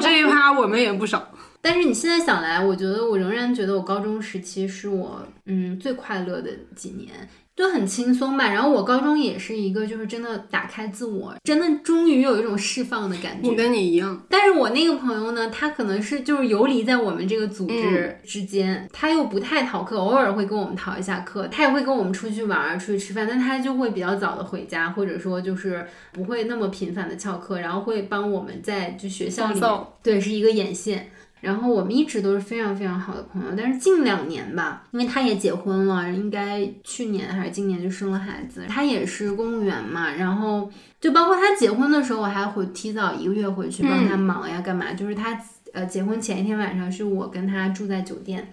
[0.00, 1.28] 这一趴 我们也不少。
[1.60, 7.28] 但是你现在想来，我觉得我仍然觉得我高中时期是我嗯最快乐的几年。
[7.54, 13.48] 就很轻松吧，然后我高中也是一个，就是真的打开自我，真的终于有一种释放的感觉。
[13.48, 29.60] 我跟你一样，但是我那个朋友呢，他可能是就是游离在我们这个组织之间，他又不太逃课，偶尔会跟我们逃一下课，他也会跟我们出去玩、出去吃饭，但他就会比较早的回家，或者说就是不会那么频繁的翘课，然后会帮我们在就学校里，
[30.02, 31.10] 对，是一个眼线。
[31.42, 38.64] 然后我们一直都是非常非常好的朋友，但是近两年吧，因为他也结婚了，应该去年还是今年就生了孩子。
[38.68, 44.92] 他也是公务员嘛，然后就包括他结婚的时候，我还会提早一个月回去帮他忙呀，干嘛？
[44.92, 45.36] 就是他
[45.72, 48.46] 呃结婚前一天晚上是我跟他住在酒店。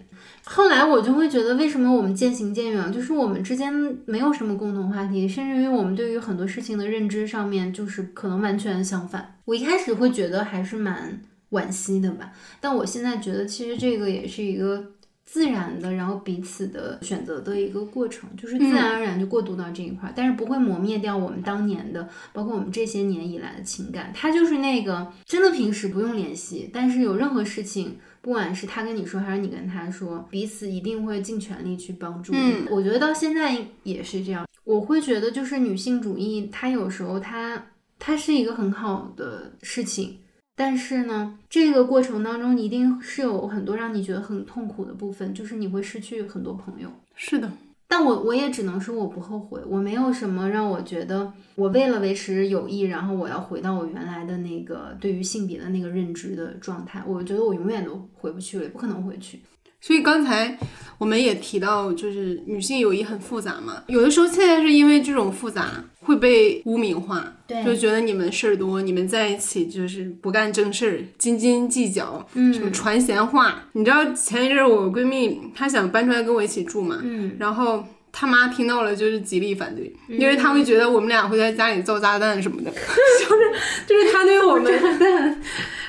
[0.43, 2.91] 后来我就会觉得，为什么我们渐行渐远？
[2.91, 3.71] 就是我们之间
[4.05, 9.35] 没有什么共同话题，甚至于我们对于很多事情的认知上面，就是可能完全相反。
[9.45, 11.21] 我一开始会觉得还是蛮。
[11.51, 14.93] 惋惜的吧，但我现在觉得其实这个也是一个
[15.25, 24.11] 自然的，然后彼此的选择的一个过程，就是自然而然就过渡到这一块，但是不会磨灭掉我们当年的，包括我们这些年以来的情感。
[24.13, 32.65] 他就是那个真的平时不用联系，但是有任何事情不管是他跟你说还是你跟他说，彼此一定会尽全力去帮助嗯。
[32.71, 37.67] 我觉得到现在也是这样，我会觉得就是女性主义，它有时候它
[37.99, 40.17] 它是一个很好的事情。
[40.59, 46.89] 但是呢，这个过程当中一定是有很多让你觉得很痛苦的部分，就是你会失去很多朋友。
[47.15, 47.49] 是的，
[47.87, 57.01] 但我我也只能说我不后悔，我没有什么让我觉得我为了维持友谊，然后我要回到我原来的那个对于性别的那个认知的状态。
[57.07, 59.39] 我觉得我永远都回不去了，也不可能回去。
[59.81, 60.57] 所以刚才
[60.97, 73.63] 我们也提到，就是女性友谊很复杂嘛，有的时候现在是因为这种复杂会被污名化，对，就觉得你们事儿多，你们在一起就是不干正事儿，斤斤计较，嗯，什么传闲话。
[73.71, 83.41] 你知道前一阵我闺蜜她想搬出来跟我一起住嘛，嗯，然后她妈听到了就是极力反对，因为她会觉得我们俩会在家里造炸弹什么的， 就是
[83.87, 85.39] 就是她对我们。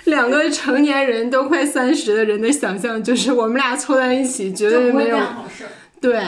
[0.05, 5.65] 两个成年人都快三十的人的想象，就是我们俩凑在一起，绝对没有好事。
[6.01, 6.19] 对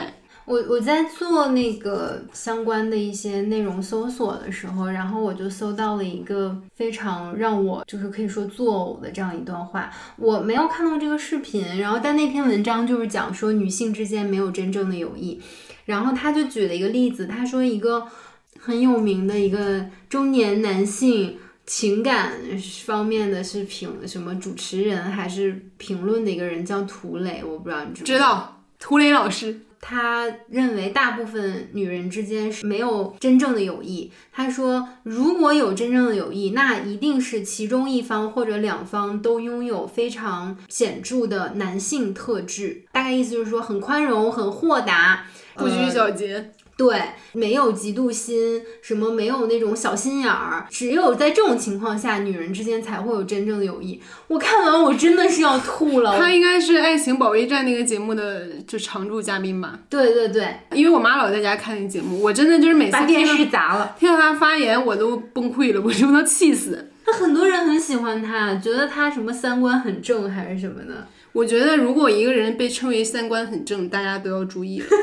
[0.45, 9.91] 我，我在做那个相关的一些内容搜索的时候，然后我就搜到了一个非常让我就是可以说作呕的这样一段话。
[10.19, 15.41] 我没有看到这个视频，然后但那篇文章就是讲说女性之间没有真正的友谊。
[15.87, 18.07] 然后他就举了一个例子，他说一个
[18.61, 21.39] 很有名的一个中年男性。
[21.67, 22.33] 情感
[22.85, 34.11] 方面的是评什么主持人还是评论的一个人叫涂磊，我不知道你知不知道涂磊老师，他认为大部分女人之间是没有真正的友谊。
[34.33, 42.85] 他说，如果有真正的友谊，那一定是其中一方或者两方都拥有非常显著的男性特质。
[42.91, 46.53] 大概意思就是说，很宽容、很豁达、不拘小节。
[46.77, 47.01] 对，
[47.33, 54.01] 没有嫉妒心，什么没有那种小心眼儿，只有在这种情况下，女人之间才会有真正的友谊。
[54.27, 56.19] 我看完我真的是要吐了。
[56.19, 59.79] 他应该是《爱情保卫战》那个节目的就常驻嘉宾吧？
[59.89, 66.91] 对对对，因为我妈老在家看那节目，我真的就是每次把电视砸了，听到他发言我都崩溃了，我就能气死。
[67.07, 71.07] 那很多人很喜欢他，觉得他什么三观很正还是什么的。
[71.33, 74.87] 我觉得如果一个人被称为三观很正，大家都要注意了。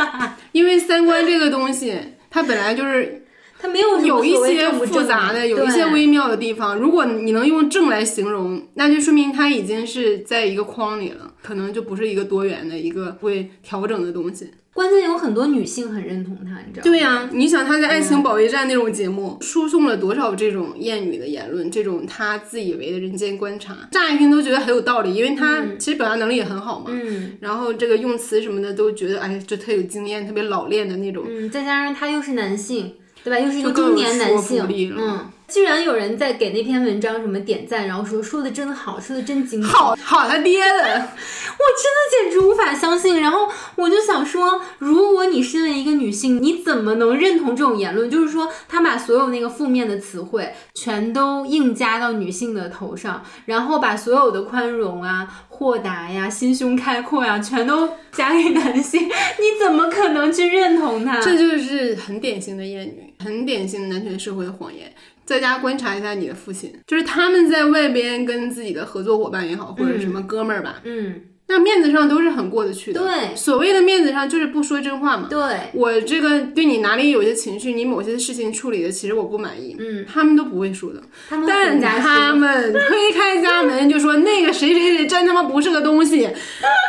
[0.52, 1.94] 因为三观这个东西，
[2.30, 3.24] 它本来就是
[3.58, 6.76] 它没有有一些复杂的，有一些微妙的地方。
[6.76, 14.50] 如果你能用正来形容，那就说明它已经是在一个框里了，可能就不是一个多元的一个会调整的东西。
[14.76, 16.82] 关键有很多女性很认同他，你知道吗？
[16.84, 26.90] 对呀，你想他在《爱情保卫战》那种节目输送了多少这种艳女的言论，这种他自以为的人间观察，乍一听都觉得很有道理，因为他其实表达能力也很好嘛。
[26.90, 27.38] 嗯。
[27.40, 31.24] 然后这个用词什么的都觉得，哎，这特有经验，特别老练的那种。
[31.26, 32.92] 嗯，再加上他又是男性，
[33.24, 33.40] 对吧？
[33.40, 34.62] 又是一个中年男性。
[34.98, 35.30] 嗯。
[35.48, 43.20] 居然有人在给那篇文章什么点赞，然后说说的真好，说的真精彩，好好他爹的，我真的简直无法相信。
[43.20, 48.10] 然后我就想说，如果你身为一个女性，你怎么能认同这种言论？
[48.10, 61.20] 就是说，他把所有那个负面的词汇全都硬加到女性的头上，然后把所有的宽容啊、豁达呀、心胸开阔呀，全都加给男性，你怎么可能去认同他？
[61.20, 64.92] 这就是很典型的厌女，很典型的男权社会的谎言。
[65.26, 73.00] 在家观察一下你的父亲，就是他们在外边跟自己的合作伙伴也好，或者什么哥们儿吧，嗯，那面子上都是很过得去的。
[73.00, 75.28] 对，所谓的面子上就是不说真话嘛。
[75.30, 81.00] 对，我这个对你哪里有些情绪，你某些事情处理的其实我不满意，嗯，他们都不会说的。
[81.46, 86.28] 但他们推开家门就说那个谁谁谁真他妈不是个东西，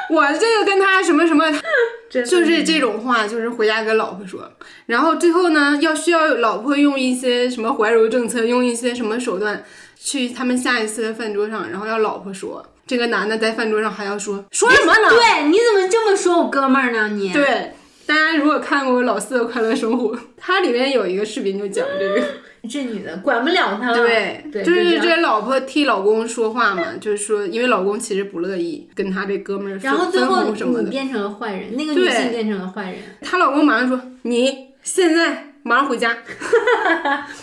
[0.09, 1.45] 我这个跟他什么什么。
[2.09, 4.49] 就是这种话，就是回家跟老婆说，
[4.85, 9.61] 然后最后呢，要需要老婆用一些什么怀柔政策，用一些什么手段，
[9.99, 15.09] 去他们下一次的饭桌上，然后要老婆说，这个男的在饭桌上还要说说什么呢？
[15.09, 17.09] 对，你怎么这么说我哥们儿呢？
[17.09, 17.73] 你对，
[18.05, 22.23] 大家如果看过《老四的快乐生活》，它里面有一个视频就讲这个。
[22.69, 36.17] 这女的管不了他了，对，就是这老婆替老公说话嘛，就是说，因为老公其实不乐意跟他这哥们儿然后最后你变成了坏人，那个女性变成了坏人，她老公马上说：“你现在马上回家。”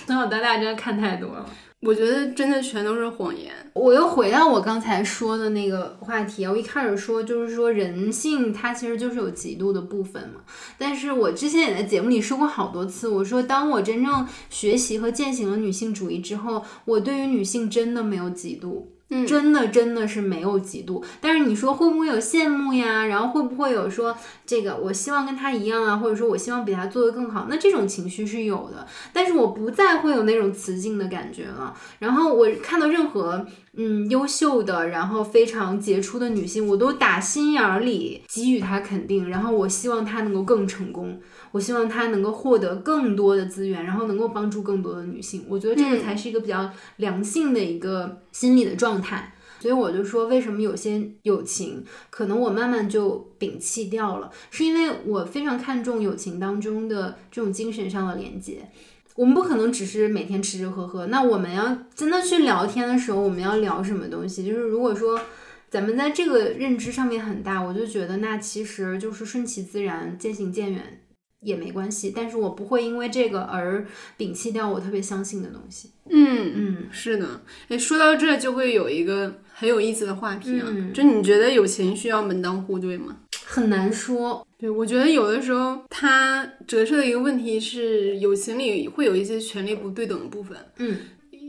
[0.04, 1.46] 从小到大真的看太多了。
[1.84, 3.52] 我觉得真的全都是谎言。
[3.74, 10.40] 我又回到我刚才说的那个话题，我一开始说就是说人性它其实就是有极度的部分嘛。
[10.78, 18.84] 但是我之前也在节目里说过好多次，我说当我真正学习和践行了女性主义之后，我对于女性真的没有嫉妒。
[19.26, 21.02] 真的真的是没有嫉妒。
[21.20, 23.06] 但是你说会不会有羡慕呀？
[23.06, 27.46] 然后会不会有说这个我希望跟他一样啊，或者说我希望比他做的更好？
[27.48, 31.74] 那这种情绪是有的，但是我不再会有那种雌竞的感觉了。
[31.98, 33.46] 然后我看到任何。
[33.76, 39.28] 嗯，优秀的，然后非常杰出的女性，我都打心眼里给予她肯定。
[39.28, 41.18] 然后我希望她能够更成功，
[41.50, 45.44] 我希望她能够获得更多的资源，然后能够帮助更多的女性。
[45.48, 49.03] 我觉得这个才是一个比较良性的一个心理的状态。
[49.60, 58.68] 所以我就说，为什么有些友情可能我慢慢就摒弃掉了，是因为我非常看重友情当中的这种精神上的连接。
[59.16, 64.44] 我们不可能只是每天吃吃喝喝，那我们要真的去聊天的时候，我们要聊什么东西？
[64.44, 65.20] 就是如果说
[65.70, 71.00] 咱们在这个认知上面很大，我就觉得那其实就是顺其自然，渐行渐远
[71.44, 72.12] 也没关系。
[72.16, 73.86] 但是我不会因为这个而
[74.18, 75.90] 摒弃掉我特别相信的东西。
[76.10, 77.42] 嗯嗯，是的。
[77.68, 83.18] 哎，说到这就会有一个很有意思的话题啊，就你觉得友情需要门当户对吗？
[83.46, 84.46] 很难说。
[84.58, 90.56] 对，我觉得有的时候它折射的一个问题是，友情里会有一些权力不对等的部分。
[90.78, 90.96] 嗯，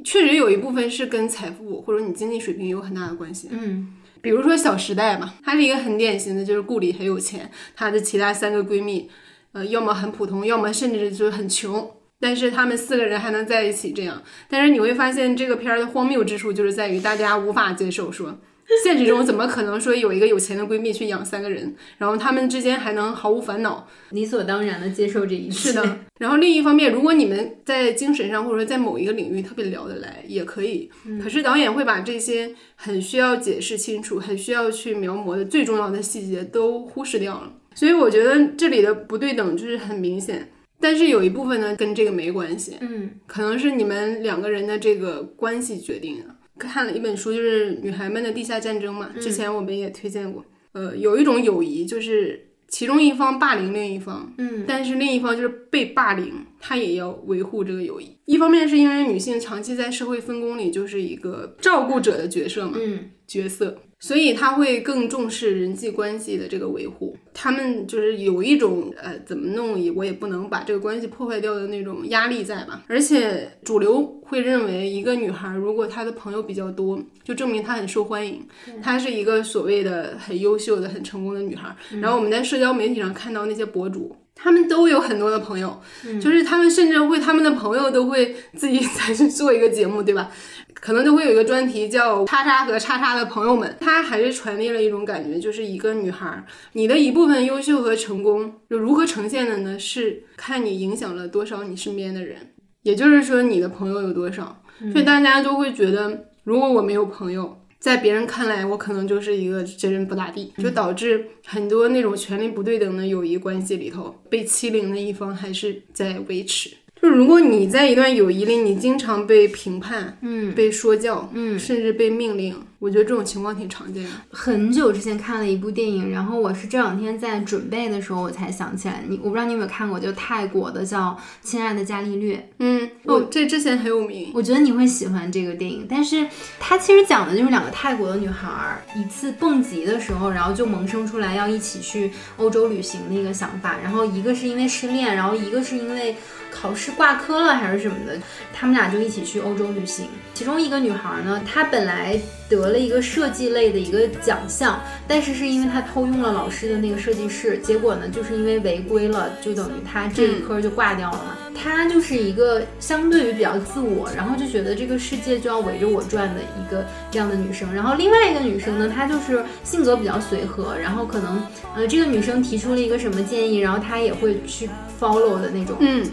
[0.04, 3.48] 确实有一部分是跟财富或者你经济水平有很大的关系。
[3.52, 9.10] 嗯，比如说《小时代》嘛，她是一个很典型的，就是顾里很有钱，她的其他三个闺蜜，
[9.56, 11.90] 呃，要么很普通，要么甚至就是很穷，
[12.20, 14.22] 但是他们四个人还能在一起这样。
[14.50, 18.38] 但是你会发现这个片儿的荒谬之处就是在于大家无法接受说。
[18.84, 25.70] 现实中怎么可能说有一个有钱的闺蜜去养三个人，然后他们之间还能毫无烦恼，理所当然的接受这一切？
[25.70, 26.00] 是的。
[26.20, 30.92] 然后另一方面，如果你们在精神上或者说在某一个领域特别聊得来，也可以。
[31.24, 37.54] 可是导演会把这些很需要解释清楚、很需要去描摹的最重要的细节都忽视掉了。
[37.76, 40.50] 所以我觉得这里的不对等就是很明显。
[40.80, 46.26] 但是有一部分呢跟这个没关系，嗯，可能是你们两个人的这个关系决定的。
[46.58, 50.44] 看了一本书，就是《女孩们的地下战争》嘛，之前我们也推荐过。
[50.74, 58.18] 呃，有一种友谊，就是其中一方霸凌另一方，嗯，但是另一方就是被霸凌，他也要维护这个友谊。
[58.26, 63.78] 一方面是因为女性长期在社会分工里就是一个照顾者的角色嘛，嗯，角色。
[64.00, 72.84] 所以他会更重视人际关系的这个维护，他们就是有一种呃怎么弄也我也不能把这个关系破坏掉的那种压力在吧。
[72.88, 78.46] 而且主流会认为一个女孩如果她的朋友比较多，就证明她很受欢迎，
[78.82, 81.76] 她是一个所谓的很优秀的、很成功的女孩。
[82.02, 84.16] 然后我们在社交媒体上看到那些博主。
[84.36, 85.82] 他们都有很多的朋友，
[86.22, 90.30] 就是他们甚至会，他们的朋友都会自己再去做一个节目，对吧？
[90.74, 93.76] 可能都会有一个专题叫“叉叉和叉叉的朋友们”。
[93.82, 99.80] 他还是传递了一种感觉，就是一个女孩，你的一部分优秀和成功，就如何呈现的呢？
[99.80, 102.52] 是看你影响了多少你身边的人，
[102.84, 104.62] 也就是说你的朋友有多少。
[104.92, 107.58] 所以大家都会觉得，如果我没有朋友。
[107.80, 116.72] 在别人看来，我可能就是一个真人不咋地，就导致很多那种权力不对等的友谊关系里头，被欺凌的一方还是在维持。
[117.02, 122.56] 就如果你在一段友谊里，你经常被评判，嗯，被说教，嗯，甚至被命令。
[122.86, 124.12] 我觉得这种情况挺常见的。
[124.30, 131.10] 很久之前看了一部电影，然后我是这两天在准备的时候我才想起来，你我不知道你有没有看过，就泰国的叫
[131.42, 132.36] 《亲爱的伽利略》。
[132.60, 134.30] 嗯，哦，这之前很有名。
[134.36, 136.28] 我觉得你会喜欢这个电影，但是
[136.60, 143.80] 它其实讲的就是两个泰国的女孩一次蹦极的时候，然后就萌生出来要一起去欧洲旅行的一个想法。
[143.82, 146.16] 然后一个是因为失恋，然后一个是因为
[146.56, 148.18] 考试挂科了还是什么的，
[148.54, 150.08] 他们俩就一起去欧洲旅行。
[150.34, 152.80] 其中一个女孩呢，她本来得了。
[152.86, 161.36] 一个设计类的一个奖项，但是是因为她偷用了老师的那个设计室，结果呢，就是因为违规了，就等于她这一科就挂掉了嘛。
[161.56, 167.74] 她就是一个相对于比较自我，然后就觉得这个世界就要围着我转的一个这样的女生。
[167.74, 171.42] 然后另外一个女生呢，她就是性格比较随和，然后可能
[171.76, 175.78] 呃这个女生提出了一个什么建议，然后她也会去 follow 的那种。
[175.80, 176.06] 嗯。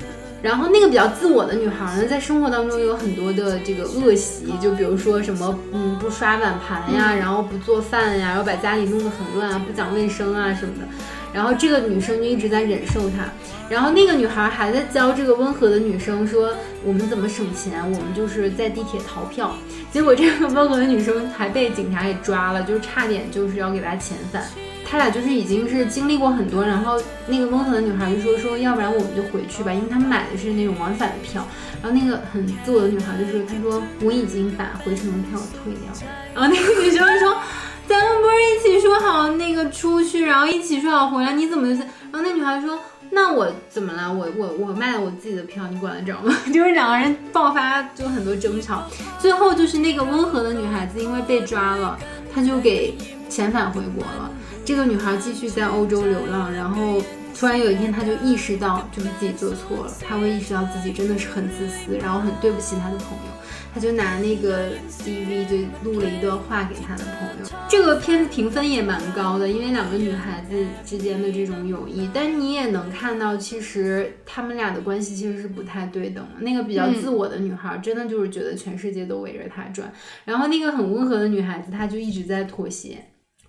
[0.42, 10.88] 然后那个比较自我的女孩呢，在生活当中有很多的这个恶习，就比如说什么，嗯，不刷碗盘呀，然后不做饭呀，然后把家里弄得很乱啊，不讲卫生啊什么的。
[11.32, 13.24] 然后这个女生就一直在忍受她，
[13.70, 16.52] 然后那个女孩还在教这个温和的女生说，
[16.84, 19.54] 我们怎么省钱，我们就是在地铁逃票。
[19.90, 24.44] 结果这个温和的女生还被警察给抓了，就是差点就是要给她遣返。
[24.92, 31.48] 他俩就是已经是经历过很多，然后那个温和的女孩就说说，要不然我们就回去吧，因为他们买的是那种往返的票。
[31.82, 36.12] 然后那个很自我的女孩就说，她说我已经把回程的票退掉了。
[36.34, 37.40] 然后那个女生说，
[37.88, 41.82] 咱们不是一起说好那个出去，然后一起说好回来，你怎么就？
[42.12, 42.78] 然后那女孩说，
[43.12, 44.12] 那我怎么了？
[44.12, 46.36] 我我我卖了我自己的票，你管得着吗？
[46.52, 48.86] 就是两个人爆发就很多争吵，
[49.18, 51.98] 最后就是那个温和的女孩子因为被抓了，
[52.34, 52.94] 她就给
[53.32, 54.30] 遣返回国了。
[54.62, 57.02] 这个女孩继续在欧洲流浪，然后
[57.34, 63.32] 突然有一天她就意识到就是自己做错了，她会意识到自己真的是很自私，然后很对不起她的朋友。
[63.74, 64.68] 她就拿那个
[65.02, 67.50] DV 就录了一段话给她的朋友。
[67.70, 76.42] 这个片子评分也蛮高的，因为两个女孩子之间的这种友谊，但你也能看到，其实他们俩的关系其实是不太对等的。
[76.42, 79.90] 那个比较自我的女孩，真的就是觉得全世界都围着她转，
[80.26, 82.98] 然后那个很温和的女孩子，她就一直在妥协。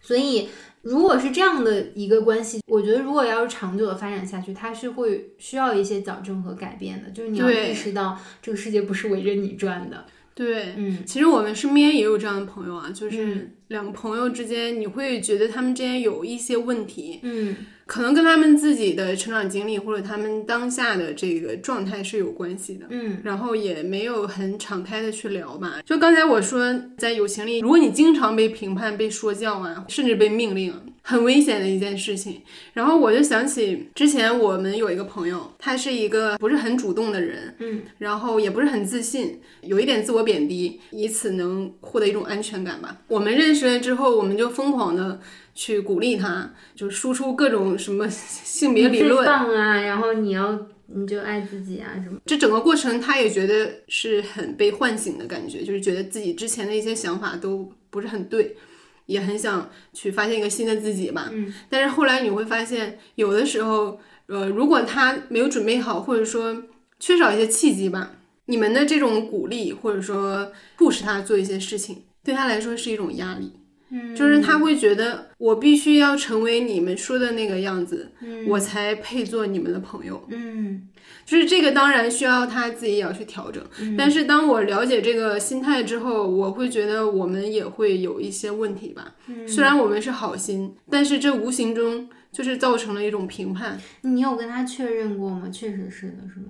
[0.03, 0.49] 所以，
[0.81, 7.09] 如果是这样的一个关系，我觉得如果要是长久的发展下去，它是会需要一些矫正和改变的。
[7.11, 10.05] 就是你要意识到，这个世界不是围着你转的。
[10.35, 25.81] 对，嗯，其实我们身边也有这样的朋友啊，就是两个朋友之间，你会觉得他们之间有一些问题，嗯，可能跟他们自己的成长经历或者他们当下的这个状态是有关系的，嗯，然后也没有很敞开的去聊吧。
[25.85, 30.73] 就刚才我说，在友情里，如果你经常被评判、被说教啊，甚至被命令。
[31.05, 43.01] 很危险的一件事情，然后我就想起之前我们有一个朋友，他是一个不是很主动的人，嗯，然后也不是很自信，有一点自我贬低，以此能获得一种安全感吧。
[43.09, 45.19] 我们认识了之后，我们就疯狂的
[45.53, 52.19] 去鼓励他，就输出各种什么性别理论啊，然后你要你就爱自己啊什么。
[52.25, 58.57] 这整个过程，他也觉得是很被唤醒的感觉，就是觉得自己之前的一些想法都不是很对。
[59.05, 66.63] 也很想去发现一个新的自己吧，嗯，但是后来你会发现，有的时候，呃，如果他没有准备好，或者说
[67.01, 68.13] 缺少一些契机吧，
[68.45, 73.51] 你们的这种鼓励或者说促使他做一些事情，对他来说是一种压力，
[73.93, 80.89] 嗯，就是他会觉得我必须要成为你们说的那个样子，嗯，我才配做你们的朋友，嗯。
[81.25, 83.63] 就是这个，当然需要他自己也要去调整。
[83.97, 89.15] 但是当我了解这个心态之后，我会觉得我们也会有一些问题吧。
[89.47, 93.79] 虽然我们是好心，但是这无形中就是造成了一种评判。
[94.01, 95.49] 你有跟他确认过吗？
[95.49, 96.47] 确实是的，是吗？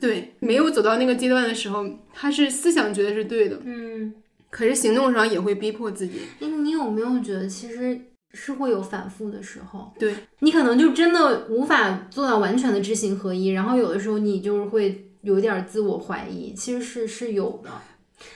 [0.00, 4.14] 对，没有走到那个阶段的时候，他是思想觉得是对的，嗯，
[4.54, 6.20] 可是行动上也会逼迫自己。
[6.40, 8.00] 哎，你有没有觉得其实？
[8.36, 17.70] 是会有反复的时候，对你可能就真的无法做到完全的知行合一，然后有的时候你就是会有点自我怀疑，其实是是有的。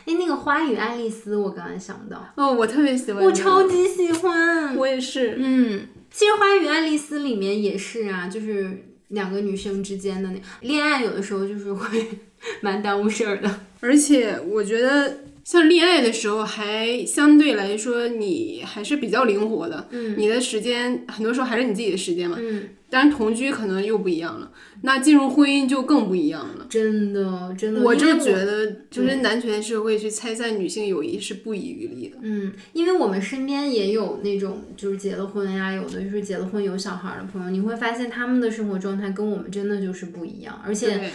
[0.05, 8.71] 哎，那个花与爱丽丝，我刚才想到，哦，我特别喜欢，我超级喜欢，我也是，嗯，其实花与爱丽丝里面也是啊，就是
[9.09, 12.07] 两个女生之间的那恋爱，有的时候就是会
[12.63, 15.27] 蛮耽误事儿的，而且我觉得。
[15.49, 41.11] 像恋爱的时候，还相对来说你还是比较灵活的，嗯，你的时间很多时候还是你自己的时间嘛，嗯，当然同居可能又不一样了，那进入婚姻就更不一样了，真的真的，我就觉得就是男权社会去拆散女性友谊是不遗余力的，嗯，因为我们身边也有那种就是结了婚呀，有的就是结了婚有小孩的朋友，你会发现他们的生活状态跟我们真的就是不一样，而且。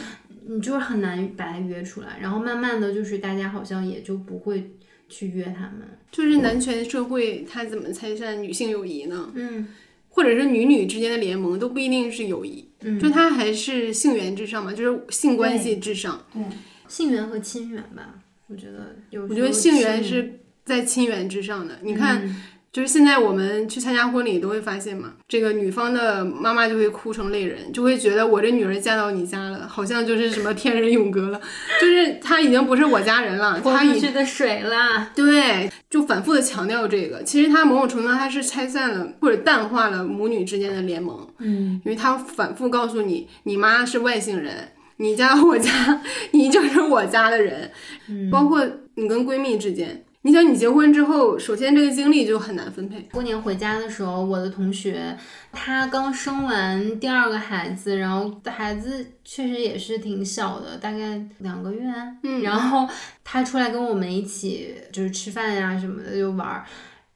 [0.47, 4.71] 你就是很难把他约出来，然后慢慢的就是大家好像也就不会
[5.07, 5.81] 去约他们。
[6.11, 9.31] 就是男权社会，他怎么拆散女性友谊呢？
[9.35, 9.67] 嗯，
[10.09, 16.23] 或者是女女之间的联盟都不一定是友谊，嗯，就它还是性缘至上嘛，就是性关系至上。
[16.33, 16.41] 对，
[16.87, 19.23] 性缘和亲缘吧，我觉得有。
[19.23, 21.79] 我觉得性缘是在亲缘之上的。
[21.81, 22.35] 你看。
[22.73, 31.39] 就是现在我们去参加婚礼都会发现嘛，这个女方的妈妈就会哭成泪人，就会觉得我这女儿嫁到你家了，好像就是什么天人永隔了，
[31.79, 35.11] 就是她已经不是我家人了，她已去的水了。
[35.13, 46.01] 对，就反复的强调这个，其实她某种程度上她是拆散了或者淡化了母女之间的联盟，嗯，因为她反复告诉你，你妈是外星人，你嫁到我家，
[46.33, 47.69] 你就是我家的人，
[48.09, 50.02] 嗯，包括你跟闺蜜之间。
[50.25, 52.97] 你想，你结婚之后，首先这个精力就很难分配。
[53.11, 55.17] 过年回家的时候，我的同学
[55.51, 61.83] 她刚生完第二个孩子，然后孩子确实也是挺小的，大概两个月。
[62.23, 62.87] 嗯，然后
[63.21, 66.63] 她出来跟我们一起就是吃饭呀什么的就玩儿，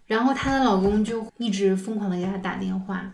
[0.05, 3.09] 然后她的老公就一直疯狂的给她打电话，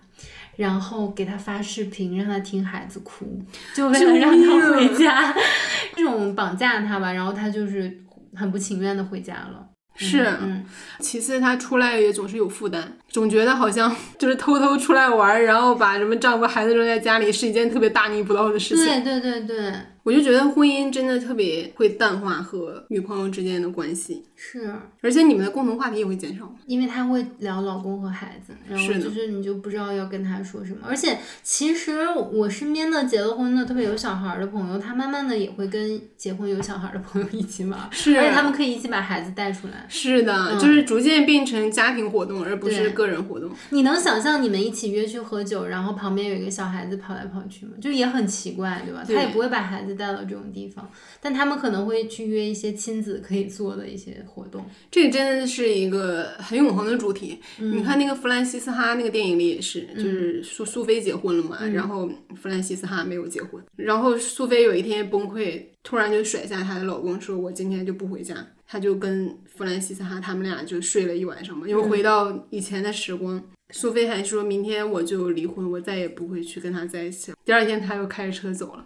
[0.55, 3.39] 然后给她发视频，让她听孩子哭，
[3.75, 5.35] 就为了让她回家，
[5.95, 7.95] 这种绑架她吧，然后她就是
[8.33, 9.69] 很不情愿的回家了。
[9.95, 10.65] 是，嗯，
[10.99, 18.84] 其次他出来也总是有负担，总觉得好像 就是偷偷出来玩，然后把什么丈夫、孩子扔在家里，是一件特别大逆不道的事情。
[18.84, 26.51] 对对对对，我就觉得婚姻真的特别会淡化和女朋友之间的关系，是，而且你们的共同话题也会减少。
[26.66, 30.80] 因为他会聊老公和孩子，然后是就是你就不知道要跟他说什么。
[30.88, 39.86] 而且其实我身边的结了婚的特别有小孩儿的朋友，他慢慢的也会跟结婚有小孩儿的朋友一起玩，是而且他们可以一起把孩子带出来。
[39.89, 43.51] 是的，就是逐渐变成家庭活动，而不是对个人活动。
[43.70, 47.74] 你能想象你们一起约去喝酒，然后旁边有一个小孩子跑来跑去吗？
[47.82, 49.04] 就也很奇怪，对吧？
[49.06, 50.89] 对他也不会把孩子带到这种地方，
[51.22, 54.66] 但他们可能会去约一些亲子可以做的一些活动。
[54.89, 57.39] 这个真的是一个很永恒的主题。
[57.60, 68.36] 嗯你看那个弗兰西斯哈那个电影里也是，就是苏苏菲结婚了嘛，嗯然后弗兰西斯哈没有结婚，然后苏菲有一天崩溃，突然就甩下她的老公，说我今天就不回家。
[68.66, 73.41] 她就跟弗兰西斯哈他们俩就睡了一晚上嘛，又回到以前的时光。
[73.72, 77.38] 苏菲还说明天我就离婚，我再也不会去跟他在一起了。
[77.43, 78.86] 第二天他又开着车走了。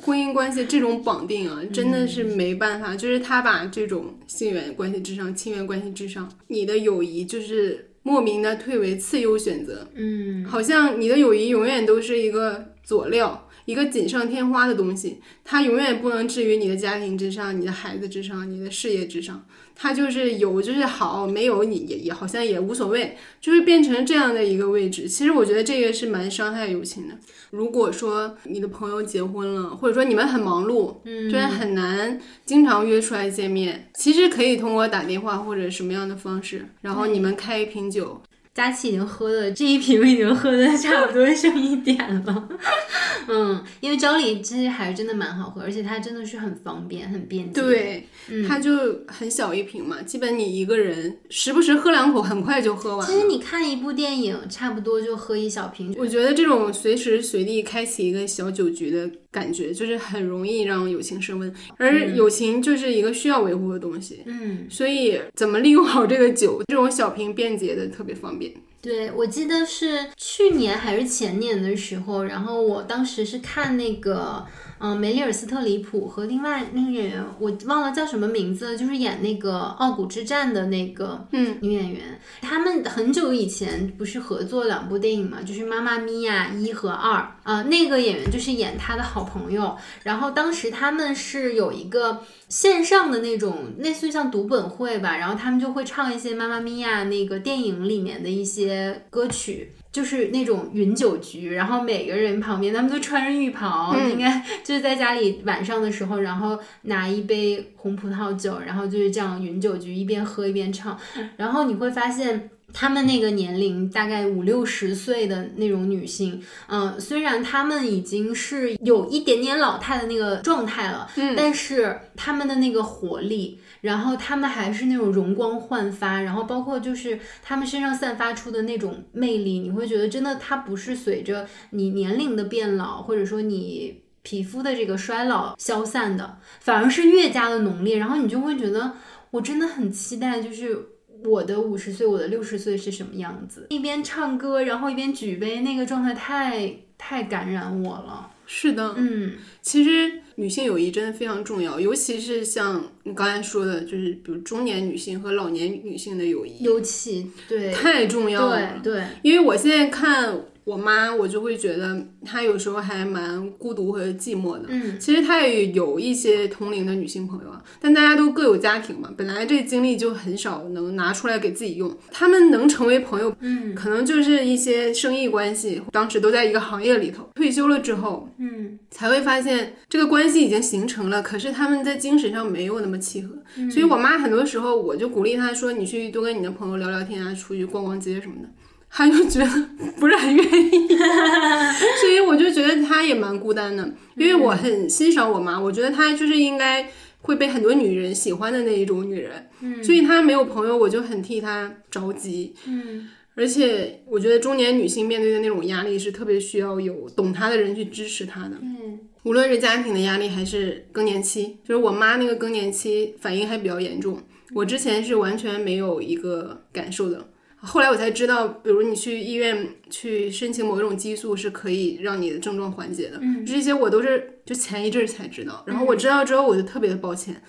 [0.00, 19.44] 婚姻关系这种绑定啊，真的是没办法，就是他把这种性缘关系至上、亲缘关系至上，你的友谊就是莫名的退为次优选择，嗯，好像你的友谊永远都是一个佐料，一个锦上添花的东西，它永远不能置于你的家庭之上、你的孩子之上、你的事业之上。
[19.78, 25.06] 它就是有就是好，没有你也也好像也无所谓，就是变成这样的一个位置。
[25.06, 27.14] 其实我觉得这个是蛮伤害友情的。
[27.50, 38.22] 如果说你的朋友结婚了，或者说你们很忙碌，嗯，就是很难经常约出来见面，其实可以通过打电话或者什么样的方式，然后你们开一瓶酒，
[38.56, 42.48] 佳琪已经喝的这一瓶已经喝的 差不多剩一点了，
[43.28, 48.08] 嗯，因为昭里其实还是真的蛮好喝，而且它真的是很方便、很便捷。，对，
[48.48, 48.72] 它就
[49.08, 53.12] 很小一瓶嘛，基本你一个人时不时喝两口，很快就喝完了。
[53.12, 55.94] 其实你看一部电影，差不多就喝一小瓶。
[55.98, 61.54] 我觉得这种随时随地开启一个小酒局的感觉，就是很容易让友情升温。
[61.76, 68.54] 而友情就是一个需要维护的东西，嗯，所以怎么利用好这个酒，这种小瓶便捷的特别方便。
[68.80, 74.46] 对，我记得是去年还是前年的时候，然后我当时是看那个。
[74.78, 82.20] 嗯，梅丽尔·斯特里普和另外那个演员，我忘了叫什么名字，就是演那个《傲骨之战》的那个嗯女演员。
[82.42, 87.26] 他们很久以前不是合作两部电影嘛，就是《妈妈咪呀》一和二。
[87.42, 89.76] 呃，那个演员就是演他的好朋友。
[90.02, 99.72] 然后当时他们是有一个线上的那种类似于像读本会吧，然后他们就会唱一些《妈妈咪呀》那个电影里面的一些歌曲。
[99.96, 110.98] 就是那种云酒局，然后每个人旁边他们都穿着浴袍，应该就是在家里晚上的时候，然后拿一杯红葡萄酒，然后就是这样云酒局，一边喝一边唱，
[111.38, 112.50] 然后你会发现。
[112.72, 138.94] 他们那个年龄大概五六十岁的那种女性，嗯、虽然她们已经是有一点点老态的那个状态了，嗯但是她们的那个活力，然后她们还是那种容光焕发，然后包括就是她们身上散发出的那种魅力，你会觉得真的它不是随着你年龄的变老，或者说你皮肤的这个衰老消散的，反而是越加的浓烈，然后你就会觉得
[139.30, 140.88] 我真的很期待，就是。
[141.26, 143.66] 我的五十岁，我的六十岁是什么样子？
[143.70, 148.30] 一边唱歌，然后一边举杯，那个状态太太感染我了。
[148.46, 158.78] 是的，嗯，其实女性友谊真的非常重要，尤其是像你刚才说的，就是比如中年女性和老年女性的友谊，尤其对太重要了。
[158.84, 164.64] 对对，因为我现在看我妈，我就会觉得她有时候还蛮孤独和寂寞的。
[164.66, 171.96] 嗯，其实她也有一些同龄的女性朋友啊，但大家都各有家庭嘛，本来这精力就很少能拿出来给自己用。
[172.10, 177.28] 他们能成为朋友，嗯可能就是一些生意关系，当时都在一个行业里头。
[177.36, 183.36] 退休了之后，嗯才会发现这个关系已经形成了，可是他们在精神上没有那么契合。
[183.70, 188.48] 所以我妈很多时候我就鼓励她说：“你去多跟你的朋友聊聊天啊，出去逛逛街什么的。”
[188.90, 189.68] 她就觉得
[189.98, 190.88] 不是很愿意，
[192.00, 193.92] 所以我就觉得他也蛮孤单的。
[194.16, 196.88] 因为我很欣赏我妈，我觉得她就是应该
[197.20, 199.50] 会被很多女人喜欢的那一种女人。
[199.60, 202.54] 嗯所以她没有朋友，我就很替她着急。
[202.66, 208.56] 嗯而且我觉得中年女性面对的那种压力是特别需要有懂她的人去支持她的。
[208.62, 214.18] 嗯无论是家庭的压力还是更年期，就是我妈那个更年期反应还比较严重，
[214.54, 217.28] 我之前是完全没有一个感受的。
[217.58, 225.64] 后来我才知道，比如你去医院去申请某一种激素是可以让你的症状缓解的，这些我都是就前一阵才知道。
[225.66, 227.42] 然后我知道之后，我就特别的抱歉，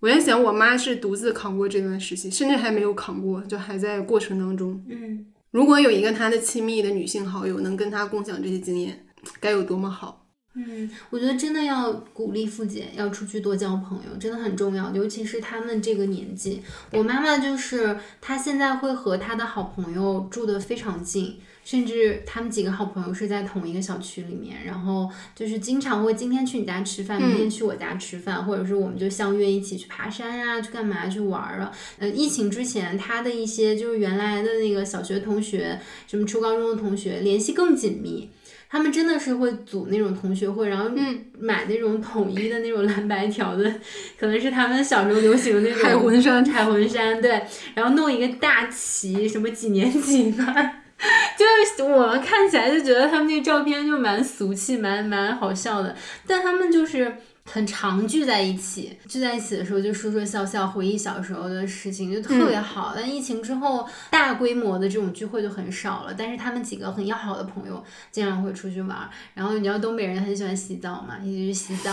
[0.00, 4.82] 我在想，我妈是独自扛过这段时期，甚至还没有扛过，就还在过程当中。
[4.88, 9.04] 嗯，如果有一个她的亲密的女性好友能跟她共享这些经验，
[9.38, 10.21] 该有多么好。
[10.54, 16.62] 嗯，我觉得真的要鼓励付姐要出去多交朋友，真的很重要，尤其是他们这个年纪。
[16.92, 31.72] 我妈妈就是她现在会和她的好朋友住得非常近，甚至他们几个好朋友是在同一个小区里面，然后就是经常会今天去你家吃饭，明天去我家吃饭，或者是我们就相约一起去爬山啊，去干嘛去玩儿啊。
[31.98, 38.28] 呃，疫情之前，她的一些就是原来的那个小学同学，什么初高中的同学联系更紧密。
[38.72, 40.90] 他们真的是会组那种同学会，然后
[41.38, 43.70] 买那种统一的那种蓝白条的，
[44.18, 47.42] 可能是他们小时候流行的那种彩魂衫，彩魂衫对，
[47.74, 50.82] 然后弄一个大旗，什么几年级班，
[51.36, 51.44] 就
[51.76, 55.94] 是我们看起来就觉得他们那个照片就蛮俗气，蛮蛮好笑的，
[56.26, 57.14] 但他们就是。
[57.52, 62.94] 很常聚在一起，聚在一起的时候就说说笑笑，回忆小时候的事情，就特别好。
[62.96, 66.14] 但疫情之后，大规模的这种聚会就很少了。
[66.16, 69.06] 但是他们几个很要好的朋友经常会出去玩。
[69.34, 71.92] 然后你知道东北人很喜欢洗澡嘛，一起去洗澡，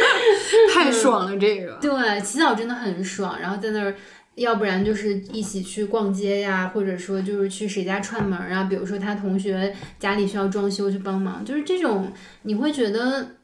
[0.72, 1.76] 太爽了这个。
[1.82, 3.38] 对，洗澡真的很爽。
[3.38, 3.94] 然后在那儿，
[4.36, 8.64] 要不然就是一起去逛街呀，或者说就是去谁家串门啊。
[8.64, 12.10] 比如说他同学家里需要装修去帮忙，就是这种
[12.42, 13.34] 你会觉得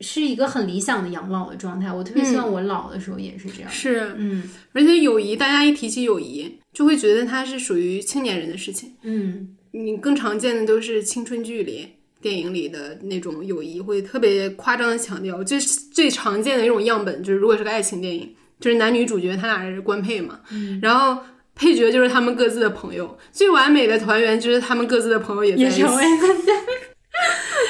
[0.00, 1.92] 是一个很理想的养老的状态。
[1.92, 3.70] 我特别希望我老的时候也是这样。
[3.70, 4.42] 是，嗯
[4.72, 8.94] 而且友谊，大家一提起友谊，就会觉得它是属于青年人的事情。
[9.02, 11.88] 嗯你更常见的都是青春剧里、
[12.20, 15.42] 电影里的那种友谊，会特别夸张的强调。
[15.42, 20.40] 最最常见的一种样本就是，如果是个爱情电影，就是男女主角他俩是官配嘛，
[20.80, 21.22] 然后
[21.56, 23.18] 配角就是他们各自的朋友。
[23.32, 25.82] 最完美的团圆就是他们各自的朋友也在一起。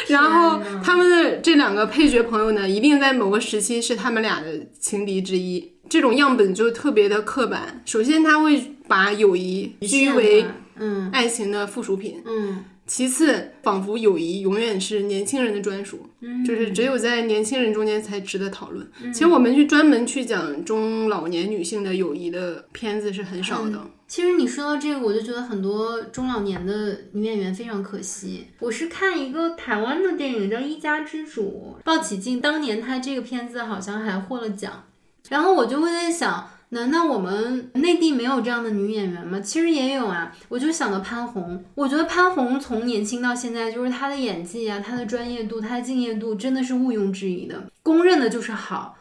[0.09, 5.73] 然后他们的这两个配角朋友呢，一定在某个时期是他们俩的情敌之一。
[5.89, 7.83] 这种样本就特别的刻板。
[7.85, 10.45] 首先，他会把友谊居为
[10.77, 18.87] 嗯爱情的附属品；嗯其次，仿佛友谊永远是年轻人的专属，嗯就是只有在年轻人中间才值得讨论。
[19.13, 23.81] 其实我们去专门去讲中老年女性的友谊的片子是很少的。
[24.07, 28.47] 其实你说到这个，我就觉得很多中老年的女演员非常可惜。
[28.61, 34.85] 我是看一个台湾的电影叫《一家之主》，鲍起静当年她这个片子好像还获了奖，
[35.29, 36.51] 然后我就会在想。
[36.71, 39.39] 难道我们内地没有这样的女演员吗？
[39.39, 41.63] 其实也有啊，我就想到潘虹。
[41.77, 48.94] 我觉得潘虹从年轻到现在，就是她的演技啊，她的专业度，她的敬业度，真的是毋庸置疑的，公认的就是好。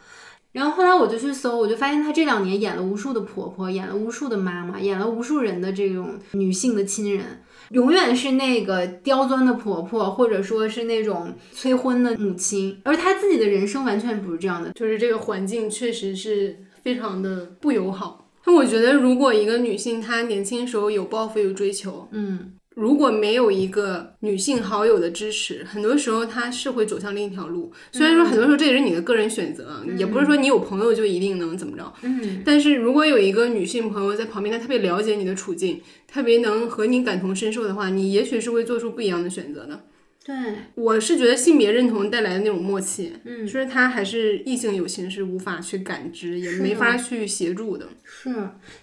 [0.54, 7.42] 然后后来我就去搜，我就发现她这两年演了无数的婆婆，演了无数的妈妈，演了无数人的这种女性的亲人，
[7.72, 14.72] 永远是那个刁钻的婆婆，或者说是那种催婚的母亲，而她自己的人生完全不是这样的。
[14.74, 18.30] 就是这个环境确实是非常的不友好。
[18.46, 27.72] 那我觉得，如果一个女性她年轻时候有抱负、有追求，嗯，如果没有一个女性好友的支持，很多时候她是会走向另一条路。
[27.92, 31.94] 虽然说很多时候这也是你的个人选择，也不是说你有朋友就一定能怎么着。
[32.02, 39.86] 嗯，但是如果有一个女性朋友在旁边，她特别了解你的处境，特别能和你感同身受的话，你也许是会做出不一样的选择的。
[40.26, 40.34] 对，
[40.76, 47.90] 我是觉得性别认同带来的那种默契，嗯就是他还是异性友情是无法去感知，也没法去协助的。
[48.06, 48.34] 是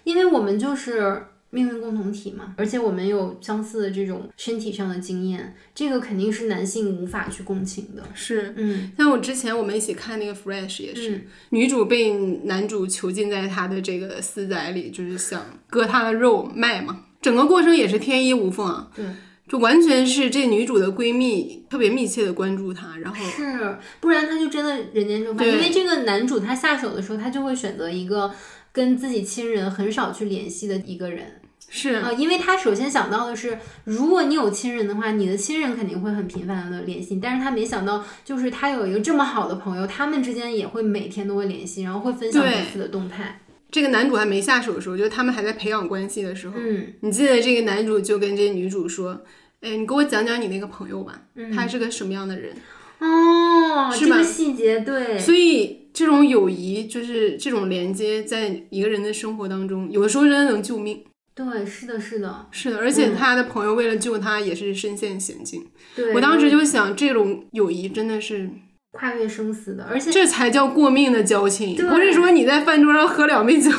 [0.03, 8.03] 因为我们就是命运共同体嘛，而且我们有相似的这种身体上的经验，这个肯定是男性无法去共情的。
[8.13, 18.89] 是，嗯像我之前我们一起看那个《Fresh》也是，嗯女主被男主囚禁在他的这个私宅里，就是想割他的肉卖嘛，整个过程也是天衣无缝啊。
[18.95, 19.05] 对。
[19.49, 25.43] 就完全是这女主的闺蜜特别密切的关注她，然后是，不然她就真的人间蒸发。
[25.43, 28.33] 因为这个男主他下手的时候，他就会选择一个
[28.71, 31.40] 跟自己亲人很少去联系的一个人
[31.73, 43.39] 是啊、因为他首先想到的是，如果你有亲人的话，你的亲人肯定会很频繁的联系你，但是他没想到，就是他有一个这么好的朋友，他们之间也会每天都会联系，然后会分享彼此的动态。
[43.71, 49.21] 这个男主还没下手的时候，就是他们还在培养关系的时候，嗯你记得这个男主就跟这女主说
[49.61, 51.21] ：“哎，你给我讲讲你那个朋友吧，
[51.55, 52.53] 他是个什么样的人？”
[52.99, 61.01] 哦，是吧这个细节对，所以这种友谊，就是这种连接，在一个人的生活当中，有的时候真的能救命。
[61.49, 65.65] 对，是的，是的，是的，而且他的朋友为了救他，也是身陷险境。
[65.95, 66.13] 对。
[66.13, 68.49] 我当时就想，这种友谊真的是，
[68.91, 73.71] 跨越生死的，而且这才叫过命的交情，不是说你在饭桌上喝两杯酒。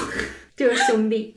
[0.55, 1.35] 就是兄弟。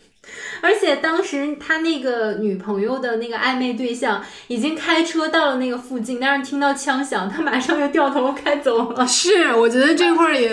[0.66, 9.06] 而且当时他那个女朋友的那个暧昧对象已经开车到了那个附近，但是听到枪响，他马上就掉头开走了。
[9.06, 10.50] 是，我觉得这块儿也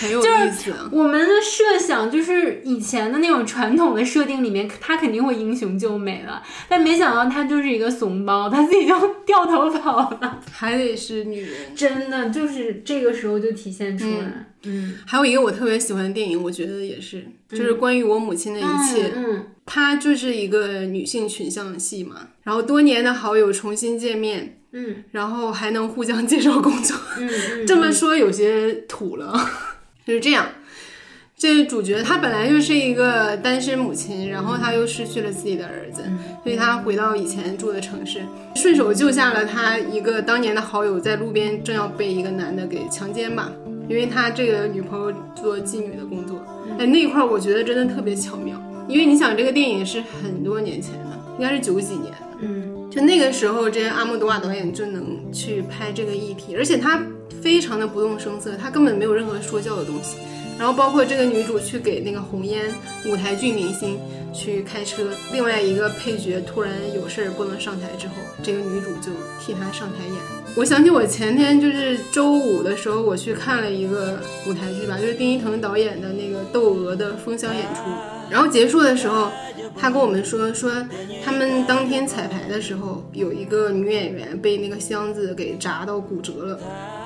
[0.00, 0.74] 很有意思。
[0.90, 10.40] 我们的设想就是以前的那种传统的设定里面，他肯定会英雄救美了，但没想到他就是一个怂包，他自己就掉头跑了。
[10.50, 14.16] 还得是女人，真的就是这个时候就体现出来。
[14.20, 14.44] 嗯，
[15.06, 19.12] 还有一个我特别喜欢的电影，我觉得也是，就是关于我母亲的一切。
[19.14, 22.28] 嗯，它就是一个女性群像戏嘛。
[22.42, 26.96] 然后多年的好友重新见面，嗯，然后还能互相介绍工作。
[27.18, 29.32] 嗯，这么说有些土了，
[30.06, 30.46] 就是这样。
[31.38, 36.02] 这主角她本来就是一个单身母亲，然后她又失去了自己的儿子，
[36.42, 38.22] 所以她回到以前住的城市，
[38.54, 43.52] 顺手救下了她一个当年的好友，在路边正要被一个男的给强奸吧。
[43.88, 46.38] 因为他这个女朋友做妓女的工作，
[46.78, 48.60] 哎，那一块我觉得真的特别巧妙。
[48.88, 57.02] 因为你想，这个电影是很多年前的，应该是九几年，嗯，就那个时候，这阿莫多瓦导演就能去拍这个议题，而且他
[57.42, 60.18] 非常的不动声色，他根本没有任何说教的东西。
[60.58, 62.64] 然后包括这个女主去给那个红烟
[63.06, 63.98] 舞台剧明星
[64.32, 70.14] 去开车，另外一个配角突然有事儿不能上台之后，这个女主就替他上台演。
[70.56, 77.82] 我想起我前天就是周五的时候，我去看了一个舞台剧吧，就是丁一腾导演的那个《窦娥》的封箱演出。
[78.30, 79.30] 然后结束的时候，
[79.76, 80.72] 他跟我们说说，
[81.22, 86.58] 他们当天彩排的时候，有一个女演员被那个箱子给砸到骨折了，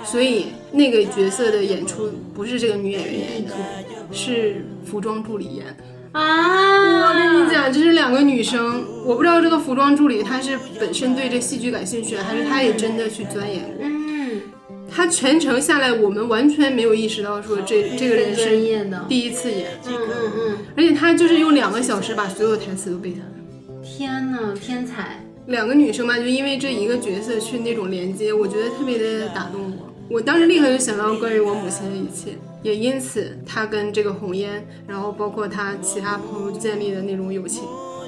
[0.04, 3.52] 所以那个角色的演出不是这个女演员演的，
[4.12, 5.76] 是服装助理演。
[6.12, 7.08] 啊！
[7.08, 13.84] 我跟你讲，这是两个女生，我不知道这个服装助理她是本身对这戏剧感兴趣，还是她也真的去钻研过。
[13.84, 14.40] 嗯，
[14.90, 19.70] 她全程下来，我们完全没有意识到说这这个人是的第一次演。
[19.86, 20.58] 嗯嗯嗯。
[20.76, 23.80] 而且她就是用两个小时把所有台词都背下来。
[23.82, 25.24] 天呐，天才！
[25.46, 29.94] 两个女生嘛，就因为这一个角色去那种连接，我觉得特别的打动我。
[30.08, 32.36] 我当时立刻就想到关于我母亲的一切。
[32.62, 37.62] 也因此，他跟这个红烟，然后包括他其他朋友建立的那种友情，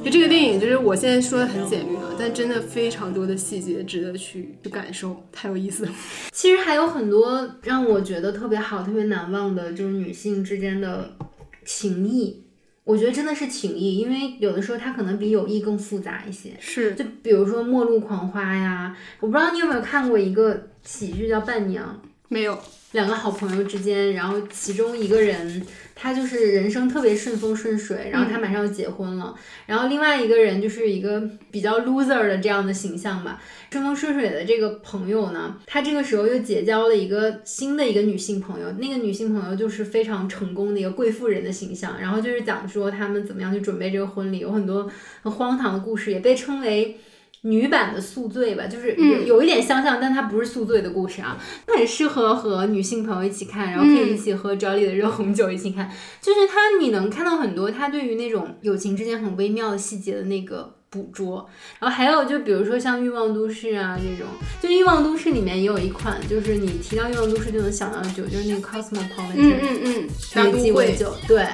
[0.05, 5.93] 就这个电影，就是我现在说的很简略啊，但真的非常多的细节值得去去感受，太有意思了。
[6.33, 11.17] 其实还有很多让我觉得特别好、特别难忘的，就是女性之间的
[11.65, 12.43] 情谊。
[12.85, 16.51] 我觉得真的是情谊，因为有的时候它可能比友谊更复杂一些。
[16.59, 22.01] 是，就比如说《末路狂花》呀，我不知道你有没有看过一个喜剧叫《伴娘》，
[22.33, 22.59] 没有。
[22.93, 33.41] 两个好朋友之间，然后其中一个人他就是人生特别顺风顺水，然后他马上要结婚了，然后另外一个人就是一个比较 loser 的这样的形象吧。
[33.71, 44.87] 顺风顺水的这个朋友呢，他这个时候又结交了一个新的一个女性朋友，那个女性朋友就是非常成功的一个贵妇人的形象，然后就是讲说他们怎么样去准备这个婚礼，有很多
[45.23, 46.99] 很荒唐的故事，也被称为。
[47.43, 51.39] 女版的宿醉吧，就是有有一点相像，但它不是宿醉的故事啊，
[51.77, 55.91] 很适合和女性朋友一起看，然后可以一起喝 Jolly 的热红酒一起看，
[56.21, 60.82] 就是它你能看到很多它对于那种友情之间很微妙的细节的那个。
[60.93, 61.49] 捕捉，
[61.81, 64.29] 然后还有就比如说像《欲望都市》啊这种，
[64.61, 71.47] 就《欲望都市》里面也有一款，就是你提到《欲望都市》就能想到的酒，就是那个 Cosmopolitan，嗯嗯嗯，大鸡尾酒，对。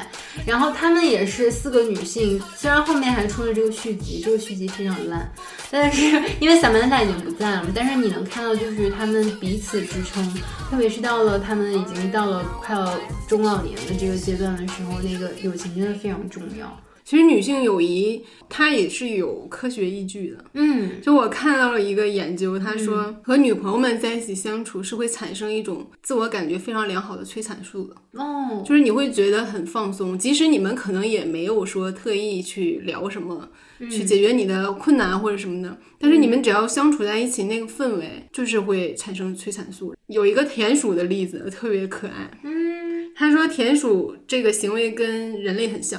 [0.44, 5.30] 然后他们也是四个女性，虽然后面还出了这个续集，这个续集非常烂，
[5.70, 6.02] 但是
[6.40, 10.34] 因为萨曼达已经不在了，但是你能看到就是他们彼此支撑，
[10.68, 16.76] 特别是到了他们已经到了快要中老年的这个阶段的时候，那个友情真的非常重要。
[17.08, 33.48] 其实女性友谊它也是有科学依据的，嗯，就我看到了一个研究，他说和女朋友们在一起相处是会产生一种自我感觉非常良好的催产素的，哦，就是你会觉得很放松，即使你们可能也没有说特意去聊什么，
[33.90, 39.94] 去解决你的困难或者什么的，但是你们只要相处在一起，那个氛围就是会产生催产素。
[40.08, 45.98] 有一个田鼠的例子特别可爱，嗯，他说田鼠这个行为跟人类很像。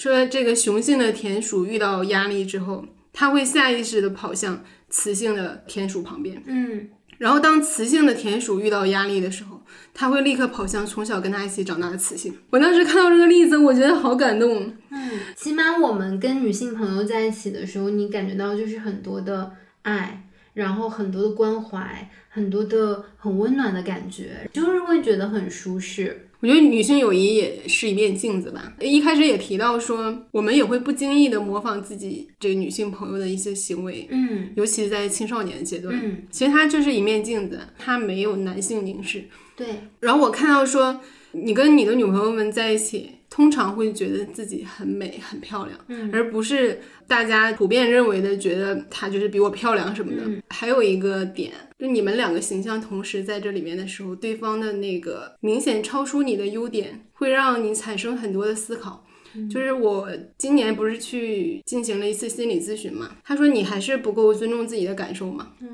[0.00, 6.42] 说这个雄性的田鼠遇到压力之后，它会下意识的跑向雌性的田鼠旁边。
[6.46, 6.88] 嗯，
[7.18, 9.60] 然后当雌性的田鼠遇到压力的时候，
[9.92, 12.34] 它会立刻跑向从小跟它一起长大的雌性。
[12.48, 14.74] 我当时看到这个例子，我觉得好感动。
[14.88, 26.29] 嗯，起码我们跟女性朋友在一起的时候，你感觉到就是很多的爱，然后很多的关怀，很多的很温暖的感觉，就是会觉得很舒适。
[26.40, 28.72] 我觉得女性友谊也是一面镜子吧。
[28.80, 39.24] 一开始也提到说，我们也会不经意的模仿自己这个女性朋友的一些行为，嗯，尤其在青少年阶段，嗯，其实它就是一面镜子，它没有男性凝视。
[39.54, 39.66] 对。
[40.00, 41.00] 然后我看到说，
[41.32, 50.22] 你跟你的女朋友们在一起，通常会觉得自己很美、很漂亮，嗯而不是大家普遍认为的觉得她就是比我漂亮什么的。
[50.24, 59.06] 嗯还有一个点，就你们两个形象同时在这里面的时候，对方的那个明显超出你的优点，会让你产生很多的思考。
[59.48, 65.52] 就是我今年不是去进行了一次心理咨询嘛，他说你还是不够尊重自己的感受嘛。
[65.60, 65.68] 嗯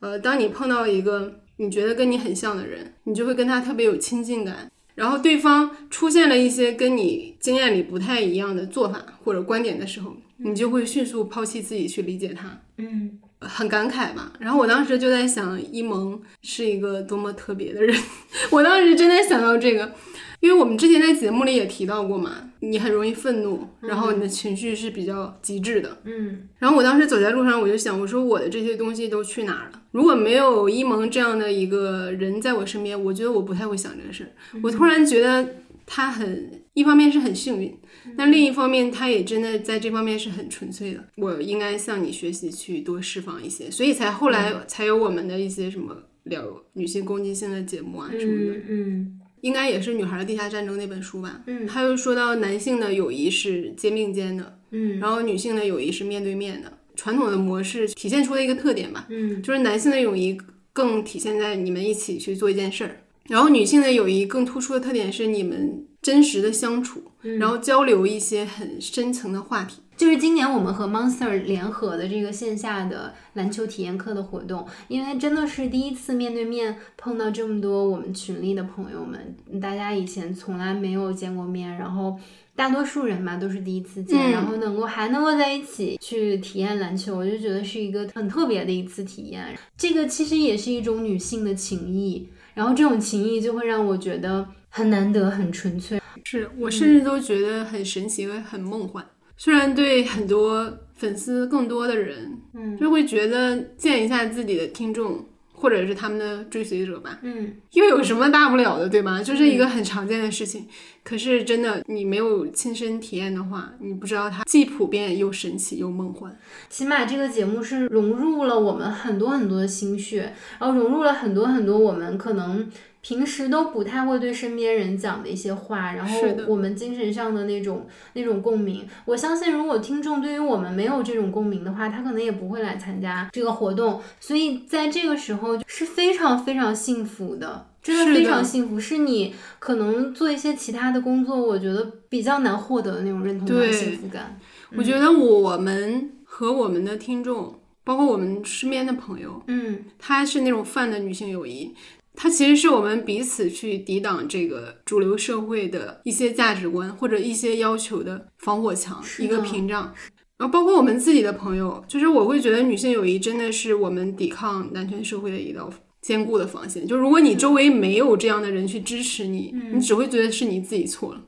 [0.00, 4.70] 呃，当你碰到一个你觉得跟你很像的人，你就会跟他特别有亲近感。
[4.94, 12.60] 然后对方出现了一些跟你经验里不太一样的做法或者观点的时候，你就会迅速抛弃自己去理解他。
[12.78, 14.32] 嗯很感慨吧。
[14.38, 17.92] 然后我当时就在想，一萌是一个多么特别的人。
[18.52, 19.92] 我当时真的想到这个，
[20.38, 25.98] 因为我们之前在节目里也提到过嘛，你很容易愤怒，然后你的情绪是比较极致的。
[26.04, 29.81] 嗯然后我当时走在路上，我就想，我说我的这些东西都去哪儿了？
[29.92, 34.30] 如果没有一萌这样的一个人在我身边，我觉得我不太会想这个事儿。
[34.62, 37.76] 我突然觉得他很，一方面是很幸运，
[38.16, 41.04] 但另一方面他也真的在这方面是很纯粹的。
[41.16, 48.58] 我应该向你学习，去多释放一些，所以才后来才有我们的一些什么聊女性攻击性的节目啊什么的。
[48.58, 51.42] 嗯嗯应该也是《女孩的地下战争》那本书吧。
[51.46, 56.72] 嗯他又说到男性的友谊是肩并肩的，嗯然后女性的友谊是面对面的。
[56.94, 60.38] 传统的模式体现出的一个特点吧，嗯就是男性的友谊
[60.72, 62.96] 更体现在你们一起去做一件事儿，
[63.28, 67.02] 然后女性的友谊更突出的特点是你们真实的相处，
[67.38, 69.80] 然后交流一些很深层的话题。
[69.94, 82.18] 就是今年我们和 Monster 联合的这个线下的篮球体验课的活动，因为真的是第一次面对面碰到这么多我们群里的朋友们，大家以前从来没有见过面，然后
[82.54, 89.44] 大多数人嘛都是第一次见，嗯然后能够还能够在一起去体验篮球，我就觉得是一个很特别的一次体验。
[89.76, 96.00] 这个其实也是一种女性的情谊，然后这种情谊就会让我觉得很难得、很纯粹。
[96.24, 99.04] 是我甚至都觉得很神奇和很梦幻。
[99.36, 105.24] 虽然对很多粉丝更多的人，嗯就会觉得见一下自己的听众
[105.62, 109.22] 或者是他们的追随者吧，嗯又有什么大不了的，对吧？
[109.22, 110.66] 就是一个很常见的事情。
[111.04, 116.36] 可是真的，你没有亲身体验的话，你不知道它既普遍又神奇又梦幻。
[116.68, 122.68] 起码这个节目是融入了我们很多很多的心血，然后融入了很多很多我们可能
[123.02, 128.86] 平时都不太会对身边人讲的一些话，然后我们精神上的那种那种共鸣。
[129.04, 134.00] 我相信，如果听众对于我们没有这种共鸣的话，他可能也不会来参加这个活动。
[134.20, 137.66] 所以在这个时候是非常非常幸福的。
[137.82, 144.38] 真的非常幸福，是你可能做一些其他的工作，我觉得比较难获得的那种认同感、幸福感。
[144.76, 151.74] 我觉得我们和我们的听众，包括我们身边的朋友，嗯她是那种泛的女性友谊。
[152.14, 159.92] 它其实是我们彼此去抵挡这个主流社会的一些价值观或者一些要求的防火墙，一个屏障。
[160.38, 166.86] 然后包括我们自己的朋友，就是我会觉得女性友谊真的是我们抵抗男权社会的一道坚固的防线。
[166.86, 171.22] 就如果你周围没有这样的人去支持你，你只会觉得是你自己错了。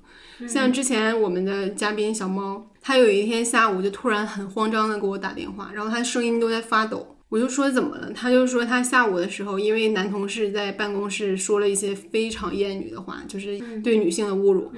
[0.48, 7.13] 像之前我们的嘉宾小猫，他有一天下午就突然很慌张的给我打电话，然后他声音都在发抖。
[7.28, 8.12] 我就说怎么了？
[8.12, 14.70] 他就说他下午的时候，因为男同事在办公室说了一些非常厌女的话，就是对女性的侮辱，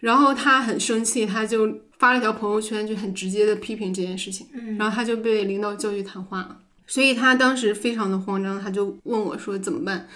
[0.00, 4.46] 然后他很生气，他就发了条朋友圈，就很直接的批评这件事情，
[4.78, 6.58] 然后他就被领导叫去谈话了。
[6.86, 10.06] 所以他当时非常的慌张，他就问我说怎么办？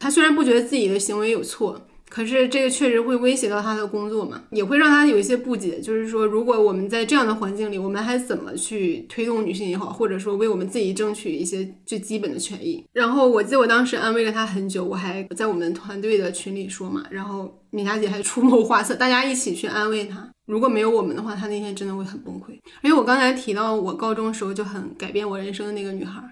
[0.00, 5.80] 他虽然不觉得自己的行为有错，可是这个确实会威胁到他的工作嘛，也会让他有一些不解。
[5.80, 12.84] 就是说，如果我们在这样的环境里，我们还怎么去推动女性也好，或者说为我们自己争取一些最基本的权益？
[12.92, 20.30] 然后我记得我当时安慰了他很久，我还在我们团队的群里说嘛，然后米霞姐还出谋划策，大家一起去安慰他。
[20.46, 22.52] 如果没有我们的话，他那天真的会很崩溃。
[22.80, 26.22] 而且我刚才提到我高中时候就很改变我人生的那个女孩，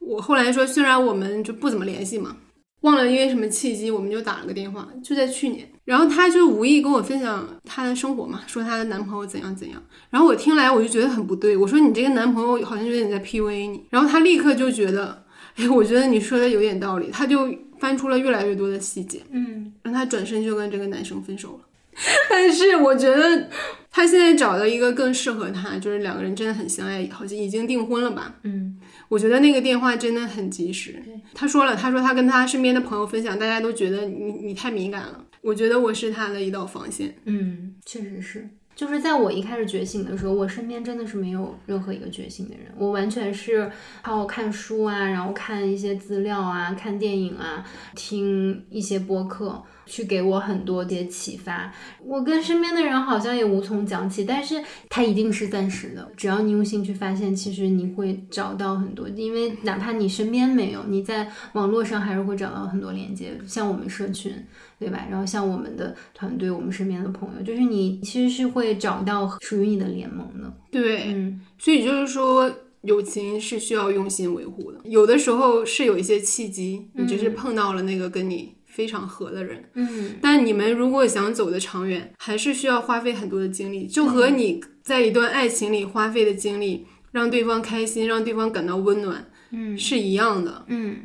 [0.00, 2.36] 我后来说，虽然我们就不怎么联系嘛，
[2.86, 5.68] 忘了因为什么契机，我们就打了个电话，就在去年。
[5.84, 9.82] 然后她就无意跟我分享她的生活嘛，说她的男朋友怎样怎样。
[10.08, 13.82] 然后我听来我就觉得很不对，我说你这个男朋友好像有点在 PUA 你。
[13.90, 15.24] 然后她立刻就觉得，
[15.56, 17.10] 哎，我觉得你说的有点道理。
[17.10, 21.65] 她就翻出了越来越多的细节，嗯让她转身就跟这个男生分手了。
[22.28, 23.48] 但是我觉得
[23.90, 28.34] 他现在找到一个更适合他，就是两个人真的很相爱，好像已经订婚了吧。
[28.42, 28.78] 嗯
[29.08, 31.00] 我觉得那个电话真的很及时。
[31.32, 35.24] 他说了，他说他跟他身边的朋友分享，大家都觉得你你太敏感了。
[35.42, 37.14] 我觉得我是他的一道防线。
[37.24, 38.48] 嗯，确实是。
[38.74, 43.70] 就是在我一开始觉醒的时候，我身边真的是没有任何一个觉醒的人，我完全是
[44.02, 49.62] 靠看书啊，然后看一些资料啊，看电影啊，听一些播客。
[49.86, 51.72] 去给我很多些启发。
[52.04, 56.10] 我跟身边的人好像也无从讲起，但是它一定是暂时的。
[56.16, 59.08] 只要你用心去发现，其实你会找到很多。
[59.08, 63.32] 因为哪怕你身边没有，你在网络上还是会找到很多连接。
[63.46, 64.32] 像我们社群，
[64.78, 65.06] 对吧？
[65.10, 70.52] 然后像我们的团队，我们身边的朋友，就是你其实是会找到属于你的联盟的。
[70.70, 72.50] 对，嗯，所以就是说，
[72.82, 74.80] 友情是需要用心维护的。
[74.84, 78.55] 有的时候是有一些契机，你只是碰到了那个跟你。
[78.76, 90.66] 非常合的人，嗯，但你们如果想走得长远，还是需要花费很多的精力，就和你在一段爱情里花费的精力，让对方开心，让对方感到温暖，嗯，是一样的。
[90.68, 90.98] 嗯，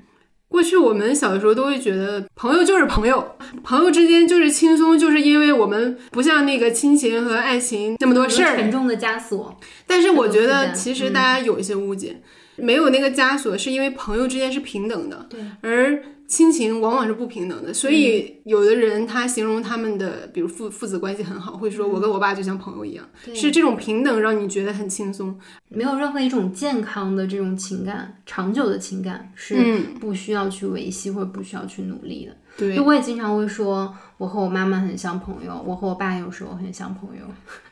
[0.49, 9.57] 过去我们小的时候都会觉得朋友就是朋友，朋友之间就是轻松，就是因为我们不像那个亲情和爱情那么多事儿，沉重的枷锁。
[9.87, 12.21] 但是我觉得其实大家有一些误解，
[12.57, 16.03] 没有那个枷锁，是因为朋友之间是平等的，对，而。
[16.31, 23.05] 亲情往往是不平等的，所以有的人他形容他们的，比如父父子关系很好，会说我跟我爸就像朋友一样，
[23.35, 32.31] 是这种平等让你觉得很轻松，没有任何一种健康的这种情感，长久的情感是不需要去维系或者不需要去努力的。
[32.55, 37.25] 对，我也经常会说，我和我妈妈很像朋友，我和我爸有时候很像朋友。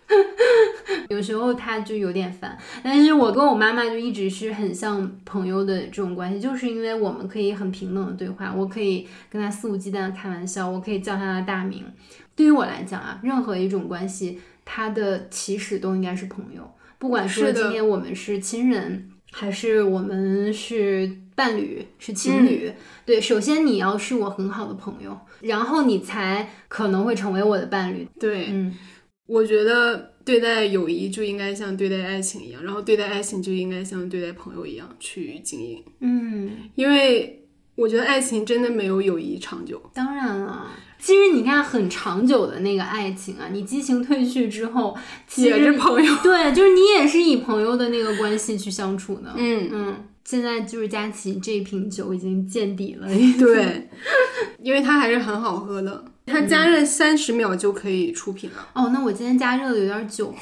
[1.10, 11.86] 有时候他就有点烦，但是我跟我妈妈就一直是很像朋友的这种关系，就是因为我们可以很平等的对话，我可以跟他肆无忌惮的开玩笑，我可以叫他的大名。
[12.36, 22.72] 对于我来讲啊，任何一种关系，它的起始都应该是朋友，不管说今天我们是亲人，还是我们是伴侣，是情侣，
[23.05, 28.07] 对，首先你要是我很好的朋友，然后你才可能会成为我的伴侣。
[28.20, 28.76] 对，嗯。
[29.30, 35.84] 我觉得对待友谊就应该像对待爱情一样，然后对待爱情就应该像对待朋友一样去经营。
[35.99, 39.80] 嗯，因为我觉得爱情真的没有友谊长久。
[39.93, 44.97] 当然了，其实你看很长久的那个爱情啊，你激情褪去之后
[45.36, 46.15] 也是朋友。
[46.23, 49.32] 对，就是你也是以朋友的那个关系去相处的。
[49.38, 53.07] 嗯嗯，现在就是佳琪这瓶酒已经见底了。
[53.38, 53.88] 对，
[54.63, 56.03] 因为它还是很好喝的。
[56.30, 58.67] 它加热三十秒就可以出品了。
[58.73, 60.38] 哦，那我今天加热的有点久了，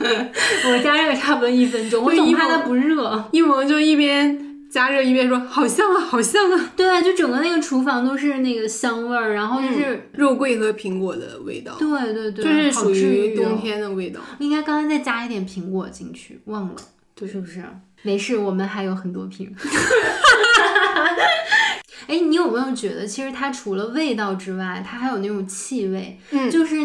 [0.70, 3.24] 我加热差不多一分钟，我总怕它不热。
[3.32, 11.74] 一萌就一边加热一边说：“好香啊， 好香啊！”对啊，就整个那个厨房都是那个香味儿，然后就是肉桂和苹果的味道。
[11.78, 14.20] 对对对，就是属于冬天的味道。
[14.38, 16.74] 应该刚才再加一点苹果进去，忘了，
[17.14, 17.62] 对，是不是？
[18.02, 19.54] 没事，我们还有很多瓶。
[22.06, 26.18] 哎，你有没有觉得，其实它除了味道之外，它还有那种气味？
[26.30, 26.76] 嗯，就是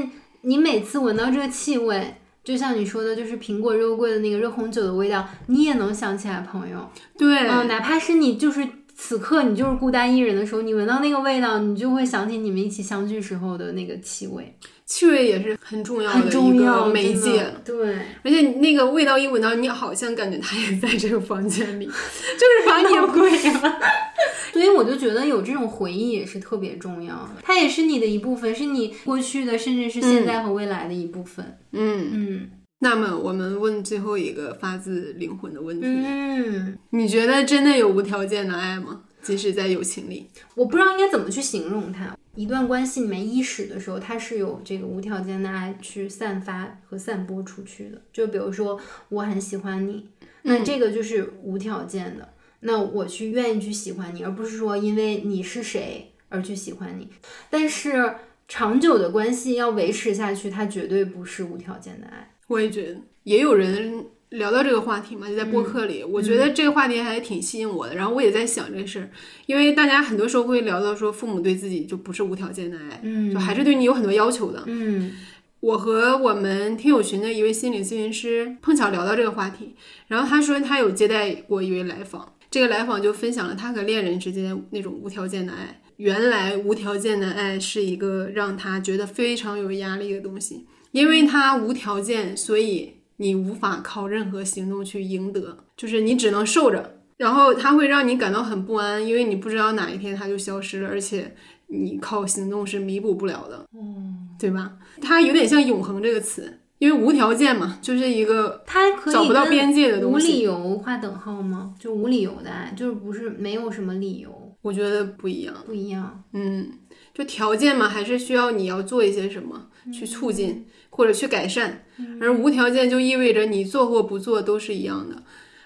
[0.42, 6.90] 你每次闻到这个气味，就像你说的，就是苹果肉桂的那个热红酒的味道，你也能想起来朋友。
[7.18, 8.68] 对，嗯，哪怕是你就是
[9.02, 14.54] 此刻你就是孤单一人的时候，你闻到那个味道，你就会想起你们一起相聚时候的那个气味。
[14.86, 23.80] 气味也是很重要的一个媒介，对，而且那个味道一闻到，你好像感觉他也在这个房间里，就是把你归了。
[24.52, 31.58] 所以我就觉得有这种回忆也是特别重要的，它也是你的一部分，是你过去的，甚至是现在和未来的一部分。
[31.72, 32.50] 嗯嗯。
[32.80, 39.04] 那么我们问最后一个发自灵魂的问题：嗯，你觉得真的有无条件的爱吗？
[39.22, 42.18] 即使在友情里，我不知道应该怎么去形容它。
[42.36, 48.02] 一段关系里面伊始的时候，它是有这个无条件的爱去散发和散播出去的。
[48.14, 50.08] 就比如说，我很喜欢你，
[50.44, 52.30] 那这个就是无条件的。
[52.62, 57.10] 那我去愿意去喜欢你，而不是说因为你是谁而去喜欢你。
[57.50, 58.16] 但是
[58.48, 62.29] 长久的关系要维持下去，它绝对不是无条件的爱。
[62.50, 64.06] 我也觉得，也有人。
[64.30, 67.96] 聊到这个话题嘛，就在播客里，我觉得这个话题还挺吸引我的。
[67.96, 69.10] 然后我也在想这事儿，
[69.48, 74.62] 因为大家很多时候会聊到说，父母对自己就不是无条件的爱，嗯，就还是对你有很多要求的。
[74.68, 75.14] 嗯，
[75.62, 79.74] 我和我们听友群的一位心理咨询师碰巧聊到这个话题，
[80.10, 85.82] 然后他说他有接待过一位来访，这个来访就分享了他和恋人之间那种无条件的爱。
[85.98, 92.94] 原来无条件的爱是一个让他觉得非常有压力的东西，因为他无条件，所以。
[93.22, 101.36] 你无法靠任何行动去赢得，就是你只能受着，然后它会让你感到很不安，因为你不知道哪一天它就消失了，而且
[101.68, 104.72] 你靠行动是弥补不了的，嗯，对吧？
[105.02, 110.28] 它有点像永恒这个词，因为无条件嘛，就是一个它可找不到边界的东西。
[110.28, 111.76] 无理由划等号吗？
[111.78, 114.32] 就无理由的爱，就是不是没有什么理由？
[114.62, 116.72] 我觉得不一样，不一样，嗯。
[117.14, 121.84] 就条件嘛，还是需要你要做一些什么去促进或者去改善，
[122.20, 125.24] 而无条件就意味着你做或不做都是一样的。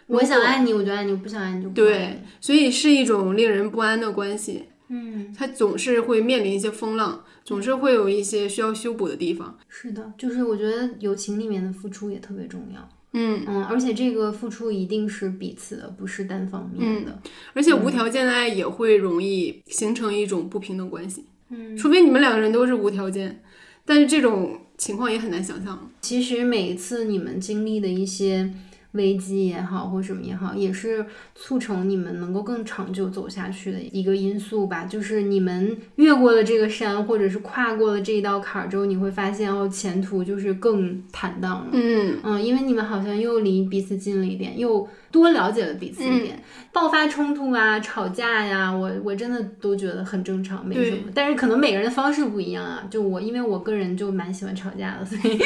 [0.08, 4.66] 我想爱你，我就爱你；我不想爱你就不爱对，所以是一种令人不安的关系。
[4.90, 9.58] 嗯，它总是会面临一些风浪，总是会有一些需要修补的地方。
[9.70, 12.88] 是的，就是我觉得友情里面的付出也特别重要。
[13.14, 17.18] 嗯嗯，而且这个付出一定是彼此的，不是单方面的。
[17.54, 21.24] 而且无条件的爱也会容易形成一种不平等关系。
[21.50, 23.42] 嗯，除非你们两个人都是无条件，
[23.86, 25.92] 但是这种情况也很难想象。
[26.02, 28.54] 其实每一次你们经历的一些
[28.94, 34.86] 危机也好，或什么也好，也是促成你们能够更长久走下去的一个因素吧。
[34.86, 41.68] 就是你们越过了这个山，或者是跨过了这一道坎儿之后，你会发现哦，前途就是更坦荡了。
[41.72, 46.42] 嗯，嗯，因为你们好像又离彼此近了一点，又多了解了彼此一点。
[46.72, 51.12] 爆发冲突啊，吵架呀，我我真的都觉得很正常，没什么。
[51.16, 52.84] 但是可能每个人的方式不一样啊。
[52.92, 55.40] 就我，因为我个人就蛮喜欢吵架的，所以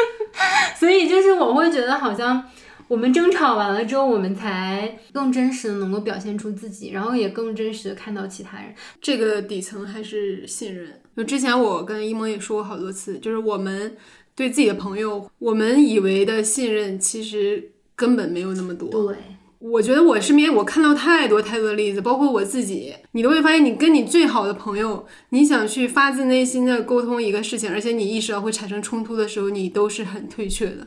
[0.74, 2.42] 所以就是我会觉得好像。
[2.88, 8.74] 我们争吵完了之后，我们才更真实的能够表现出自己，然后也更真实的看到其他人。
[9.00, 11.00] 这个底层还是信任。
[11.16, 13.96] 就之前我跟一萌也说过好多次，就是我们
[14.34, 18.88] 对自己的朋友，我们以为的信任，其实根本没有那么多。
[18.88, 19.16] 对，
[19.58, 30.86] 我觉得我身边我看到太多太多的例子，包括我自己，你都会发现，你跟你最好的朋友，你想去发自内心的沟通一个事情，而且你意识到会产生冲突的时候，你都是很退却的。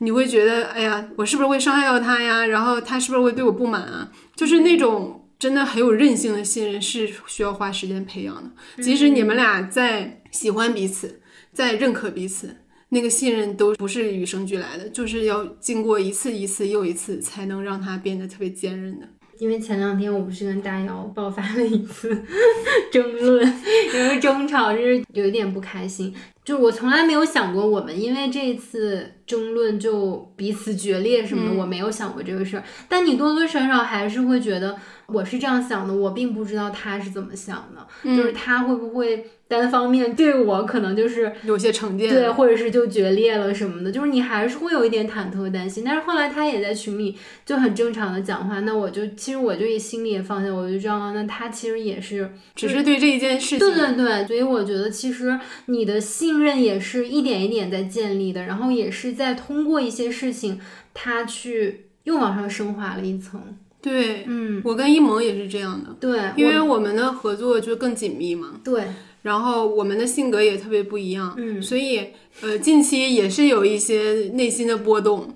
[0.00, 2.44] 你会觉得，哎呀，我是不是会伤害到他呀？
[2.46, 4.10] 然后他是不是会对我不满啊？
[4.34, 8.82] 就是那种真的很有韧性的信任，是需要花时间培养的。
[8.82, 11.20] 即使你们俩在喜欢彼此，
[11.52, 12.56] 在认可彼此，
[12.88, 19.06] 那个信任都不是与生俱来的，就是要经过一次一次又一次，才能让它变得特别坚韧的。
[19.40, 22.10] 因为前两天我不是跟大姚爆发了一次
[22.92, 23.60] 争论，
[23.94, 26.14] 因为争吵就是有一点不开心。
[26.44, 32.64] 就是我从来没有想过我们因为这次争论就彼此决裂什么的，我没有想过这个事儿。
[32.88, 34.76] 但你多多少少还是会觉得
[35.12, 45.82] 我是这样想的，我并不知道他是怎么想的，就是他会不会单方面对我可能就是有些成见，对，或者是就决裂了什么的，就是你还是会有一点忐忑担心。
[45.84, 60.60] 但是后来他也在群里就很正常的讲话，那我就其实我就心里也放下，我就知道那他其实也是只是对这一件事情，对对对，所以我觉得其实你的信任也是一点一点在建立的，然后也是在通过一些事情，
[60.94, 63.40] 他去又往上升华了一层。
[63.82, 68.84] 对，嗯，我跟一萌也是这样的，对，因为我们的合作就更紧密嘛，对，
[69.22, 72.08] 然后我们的性格也特别不一样，嗯，所以
[72.42, 75.34] 呃，近期也是有一些内心的波动。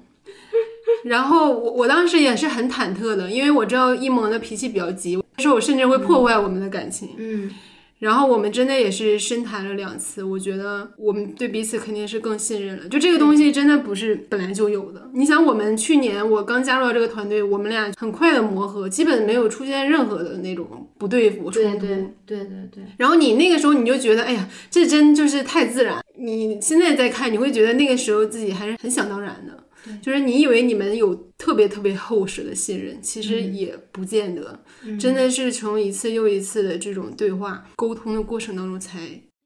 [1.04, 7.10] 然后我我当时也是很忐忑的，因为我知道一萌的脾气比较急，说我甚至会破坏我们的感情。
[7.18, 7.50] 嗯，
[8.04, 12.86] 然后我们真的也是深谈了两次，我觉得我们对彼此肯定是更信任了。
[12.90, 15.08] 就这个东西真的不是本来就有的。
[15.14, 21.78] 你想，我们去年我刚加入到这个团队，我们俩很快的磨合，基本没有出现任何的那种不对付冲突。
[21.78, 21.96] 对对
[22.26, 22.84] 对对对。
[22.98, 26.04] 然后你那个时候你就觉得，哎呀，这真就是太自然。
[26.18, 29.63] 你现在再看，你会觉得那个时候自己还是很想当然的。
[30.02, 34.60] 就是你以为你们有特别特别厚实的信任，其实也不见得，
[34.98, 39.00] 真的是从一次又一次的这种对话沟通的过程当中才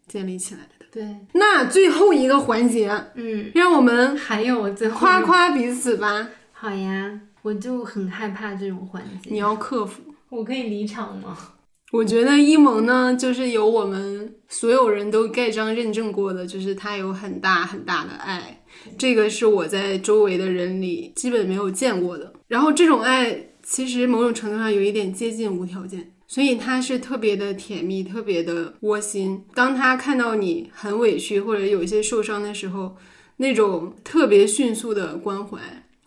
[0.07, 0.87] 建立起来的。
[0.91, 6.29] 对，那最后一个环节，嗯，让我们还有最后夸夸彼此吧。
[6.53, 9.31] 好呀，我就很害怕这种环节。
[9.31, 10.03] 你要克服。
[10.31, 11.37] 我可以离场吗？
[11.93, 18.58] 我觉得一萌呢，就是有我们所有人都盖章认证过的，就是他有很大很大的爱，
[18.97, 22.33] 这个是我在周围的人里基本没有见过的。
[22.49, 29.45] 然后这种爱其实某种程度上有一点接近无条件，所以他是特别的甜蜜，特别的窝心。
[29.55, 32.97] 当他看到你很委屈或者有一些受伤的时候，
[33.37, 35.59] 那种特别迅速的关怀。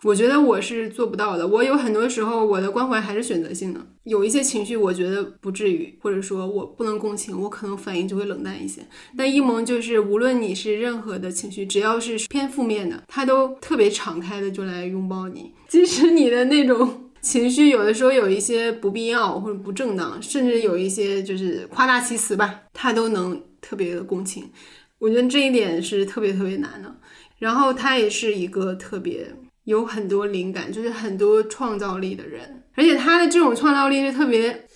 [0.04, 1.46] 我觉得我是做不到的。
[1.46, 3.80] 我有很多时候，我的关怀还是选择性的。
[4.02, 8.82] 有一些情绪，我觉得不至于，或者说我不能共情，我可能反应就会冷淡一些。
[9.16, 15.52] 但一萌就是，无论你是任何的情绪，只要是偏负面的，他都特别敞开的就来拥抱你。
[15.68, 24.50] 即使你的那种 情绪有的时候有一些不必要或者不正当，甚至有一些就是夸大其词吧，他都能特别的共情。
[24.98, 26.92] 我觉得这一点是特别特别难的。
[27.38, 29.32] 然后他也是一个特别。
[29.64, 34.66] 有很多灵感，就是很多创造力的人，而且他的这种创造力是特别。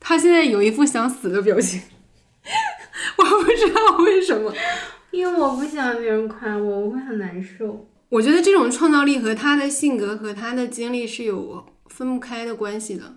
[0.00, 1.80] 他现在有一副想死的表情，
[3.18, 4.54] 我不知道为什么，
[5.10, 7.88] 因为我不喜欢别人夸我，我会很难受。
[8.08, 13.16] 我觉得这种创造力和他的性格和他的经历是有分不开的关系的。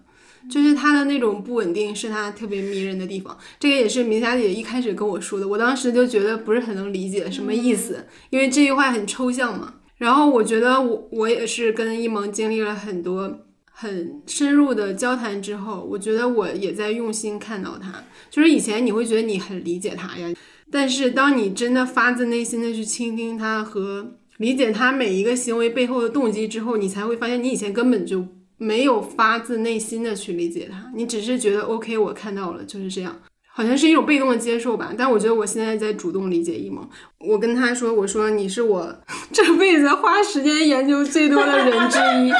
[0.49, 3.37] 就是他的那种不稳定是他特别迷人的地方。
[3.59, 9.75] 这个也是明霞姐一开始跟我说的，我当时就觉得不是很能理解什么意思，因为这句话很抽象嘛。
[10.01, 13.31] 然后我觉得我我也是跟一萌经历了很多
[13.71, 18.03] 很深入的交谈之后，我觉得我也在用心看到他。
[18.31, 20.33] 就是以前你会觉得你很理解他呀，
[20.71, 28.25] 但是当你真的发自内心的去倾听他和理解他每一个行为背后的动机之后，你才会发现你以前根本就
[28.57, 33.15] 没有发自内心的去理解他，你只是觉得 OK，我看到了就是这样。
[33.53, 36.89] 好像是一种被动的接受吧，但我觉得我现在在主动理解一萌。
[37.19, 38.95] 我跟他说：“我说你是我
[39.33, 42.31] 这辈子花时间研究最多的人之一。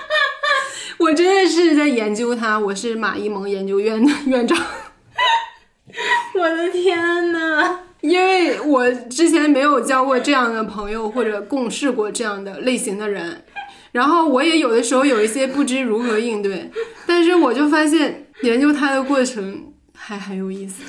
[1.00, 4.58] 我真的是在研究他，我是马一萌研究院的院长。
[6.38, 7.78] 我的天呐！
[8.02, 13.44] 因为我之前没有交过这样的朋友，或者共事过这样的类型的人，
[13.92, 16.70] 然后我也有的时候有一些不知如何应对，
[17.06, 19.64] 但是我就发现研究他的过程。”
[19.98, 20.82] 还 很有意思。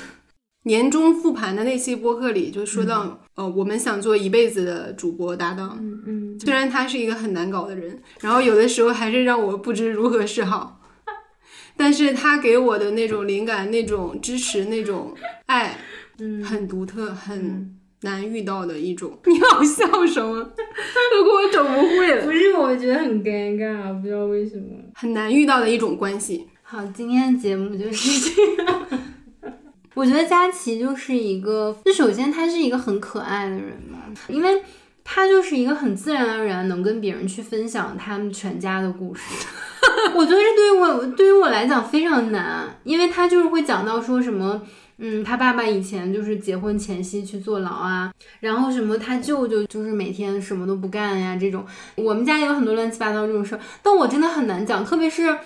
[0.64, 5.78] 年终复盘的那期播客里就说到，呃，我们想做一辈子的主播搭档。
[5.80, 6.38] 嗯嗯。
[6.38, 10.82] 虽然他是一个很难搞的人，然后有的时候还是让我不知如何是好，
[11.78, 15.14] 但是他给我的那种灵感、那种支持、那种
[15.46, 15.78] 爱，
[16.18, 19.18] 嗯，很独特，很难遇到的一种。
[19.24, 20.42] 你好笑什么？
[20.44, 22.24] 都给我整不会了。
[22.26, 24.64] 不是，我觉得很尴尬，不知道为什么。
[24.94, 26.46] 很难遇到的一种关系。
[26.72, 28.86] 好，今天的节目就是这样。
[29.94, 33.98] 我觉得佳琪就是一个，就首先他是一个很可爱的人嘛，
[34.28, 34.62] 因为
[35.02, 39.22] 他就是一个很自然而然能跟别人去分享他们全家的故事。
[40.14, 44.62] 我觉得这对于我对于我来讲非常难，因为他就是会讲到说什么，
[44.98, 51.66] 嗯，他爸爸以前就是结婚前夕去坐牢啊，然后什么他舅舅就是每天什么都不干呀，这种
[51.96, 55.36] 我们家也有很多乱七八糟这种事儿，但我真的很难讲，特别是。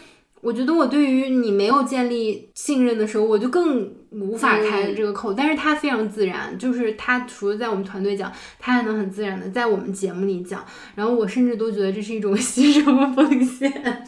[0.44, 5.32] 我觉得我对于你没有建立信任的时候，我就更无法开这个口。
[5.32, 10.62] 但是他非常自然，就是他除了在我们团队讲，他还能很自然的在我们节目里讲。
[10.94, 14.04] 然后我甚至都觉得这是一种牺牲和奉献。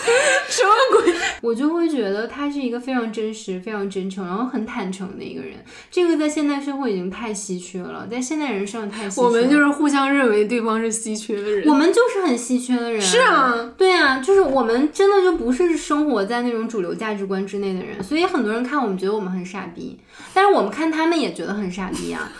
[0.48, 1.14] 什么鬼？
[1.42, 5.54] 我就会觉得他是一个非常真实、非常真诚，然后很坦诚的一个人。
[5.90, 9.22] 这个在现代社会已经太稀缺了，在现代人身上太稀缺。
[9.22, 13.00] 我们就是互相认为对方是稀缺的人，我们就是很稀缺的人。
[13.00, 19.98] 是啊，对啊，就是我们真的就不是生活在那种主流价值观之内的人，所以很多人看我们觉得我们很傻逼，
[20.34, 22.30] 但是我们看他们也觉得很傻逼啊。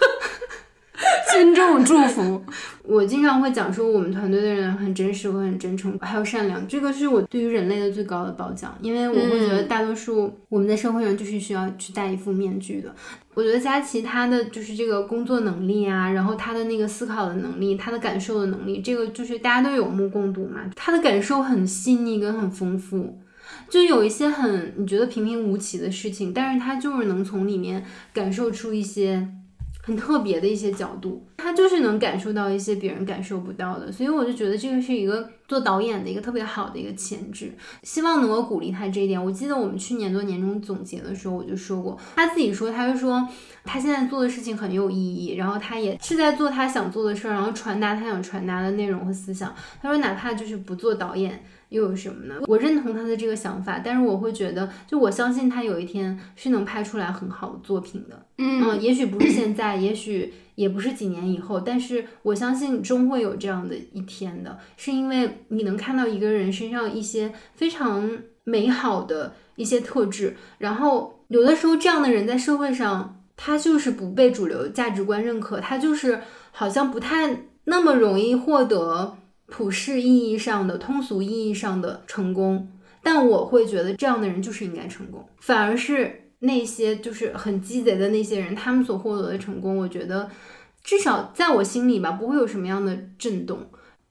[1.33, 2.43] 尊重祝福，
[2.83, 8.77] 我经常会讲说，我们团队的人很真实，会很真诚，还有善良，这个是我对于人类的最高的褒奖。
[8.83, 12.95] 因为我会觉得大多数我们在社会上就是需要去戴一副面具的。
[13.33, 20.61] 我觉得佳琪她的就是这个工作能力啊，然后她的那个思考的能力，她的感受的能力，这个就是大家都有目共睹嘛。
[20.77, 23.19] 她的感受很细腻跟很丰富，
[23.71, 27.83] 就有一些很你觉得平平无奇的事情，但是她就是能从里面
[28.13, 29.27] 感受出一些。
[29.83, 37.53] 很特别的一些角度，他就是能感受到一些别人感受不到的，所以我就觉得这个是一个做导演的一个特别好的一个潜质，
[37.83, 39.23] 希望能够鼓励他这一点。
[39.23, 43.27] 我记得我们去年做年终总结的时候，我就说过，他自己说，他就说
[43.65, 49.53] 他现在做的事情很有意义，然后他也是在做他想做的事儿，然后传达他想传达的内容和思想。
[49.83, 51.43] 他说，哪怕就是不做导演。
[51.71, 52.35] 又有什么呢？
[52.49, 58.27] 我认同他的这个想法，但是我会觉得，就我相信他有一天是能拍出来很好的作品的。
[58.39, 76.21] 嗯，也许不是现在，也许也不是几年以后，但是我相信终会有这样的一天的，是因为你能看到一个人身上一些非常美好的一些特质，然后有的时候这样的人在社会上，他就是不被主流价值观认可，他就是
[76.51, 79.17] 好像不太那么容易获得。
[79.53, 82.71] 普世意义上的、通俗意义上的成功，
[83.03, 90.29] 但我会觉得这样的人就是应该成功，反而是那些就是很鸡贼的那些人，他们所获得的成功，我觉得
[90.83, 93.59] 至少在我心里吧，不会有什么样的震动。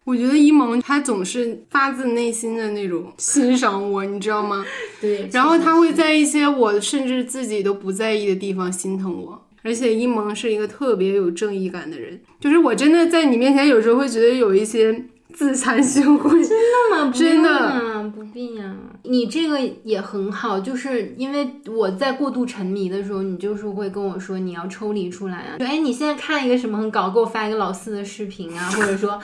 [0.05, 4.65] 我觉得一萌他总是发自内心的那种欣赏我，你知道吗？
[5.01, 5.27] 对。
[5.31, 15.05] 然后他会在一些我甚至自己都不在意的地方心疼我，而且一萌是一个特别有正义感的人，就是我真的在你面前有时候会觉得有一些。
[15.39, 17.11] 自惭形秽，真的吗？
[17.15, 18.75] 真的不必呀。
[19.03, 25.55] 你这个也很好，就是因为我在过度沉迷的时候，你就是会跟我说你要抽离出来啊。
[25.59, 29.17] 哎，你现在看一个什么很搞，给我发一个老四的视频啊， 或者说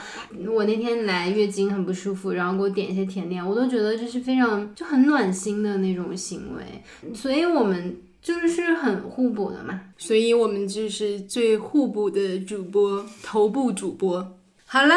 [0.48, 7.12] 我那天来月经很不舒服，然后给我点一些甜点，我都觉得这是非常就很暖心的那种行为。
[7.14, 9.78] 所以我们就是很互补的嘛。
[9.98, 14.26] 所以我们就是最互补的主播，头部主播。
[14.64, 14.96] 好啦。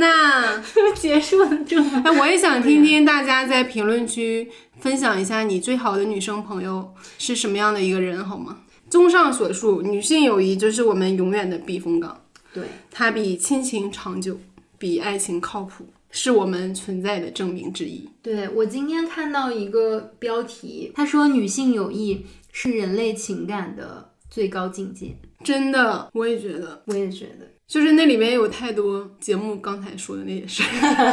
[0.00, 0.58] 那
[0.96, 4.50] 结束了这么，哎，我也想听听大家在评论区
[4.80, 8.60] 分享一下你最好的女生朋友是什么样的一个人，好吗？
[8.88, 12.18] 综上所述，女性友谊就是我们永远的避风港，
[12.54, 14.38] 对，它比亲情长久，
[14.78, 18.08] 比爱情靠谱，是我们存在的证明之一。
[18.22, 30.62] 对我今天看到一个标题，他说女性友谊是人类情感的最高境界，真的，我也觉得，我也觉得，就是那里面有太多节目刚才说的那些事，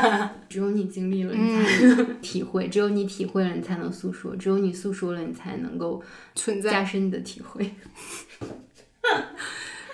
[0.48, 6.02] 只有你经历了，你才能体会；只有你体会了，你才能诉说；只有你诉说了，你才能够
[6.36, 6.70] 存在。
[6.70, 7.72] 加深你的体会。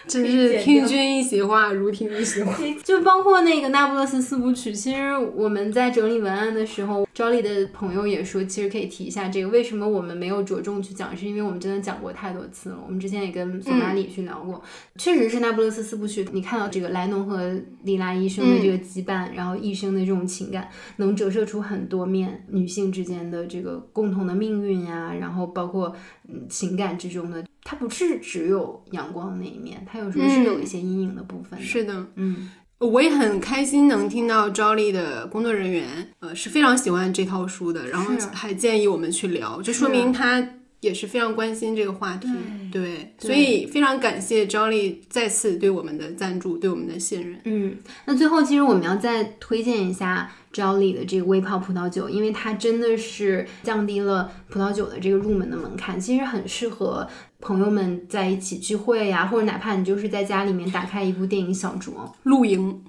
[0.07, 2.53] 真是听君一席话，如听一席话。
[2.83, 9.47] 就包括那个《那不勒斯四部曲》，其实我们在整理文案的时候，赵丽的朋友也说，其实可以提一下这个。
[9.47, 11.15] 为什么我们没有着重去讲？
[11.15, 12.79] 是因为我们真的讲过太多次了。
[12.85, 14.61] 我们之前也跟索马里去聊过，
[14.97, 16.25] 确实是《那不勒斯四部曲》。
[16.33, 25.95] 你看到这个莱农和莉拉医生的这个羁绊，然后一生的这种情感，能折射出很多面女性之间的这个共同的命运呀，然后包括
[26.27, 27.43] 嗯情感之中的。
[27.63, 31.59] 它不是只有阳光的那一面，它有时候是有一些阴影的部分。
[31.61, 32.49] 是的，嗯，
[32.79, 40.45] 我也很开心能听到赵丽的工作人员，呃，是非常喜欢这套书的，然后还建议我们去聊，就说明他
[40.81, 42.27] 也是非常关心这个话题。
[42.69, 47.39] 对，所以非常感谢赵丽再次对我们的赞助，对我们的信任。
[47.45, 50.29] 嗯，那最后其实我们要再推荐一下。
[50.53, 57.07] Jolly 的这个微泡葡萄酒，因为它真的是降低了葡萄酒的这个入门的门槛，其实很适合
[57.43, 61.91] 朋友们在一起聚会呀，或者哪怕你就是在家里面打开一部电影小酌
[62.23, 62.81] 露营。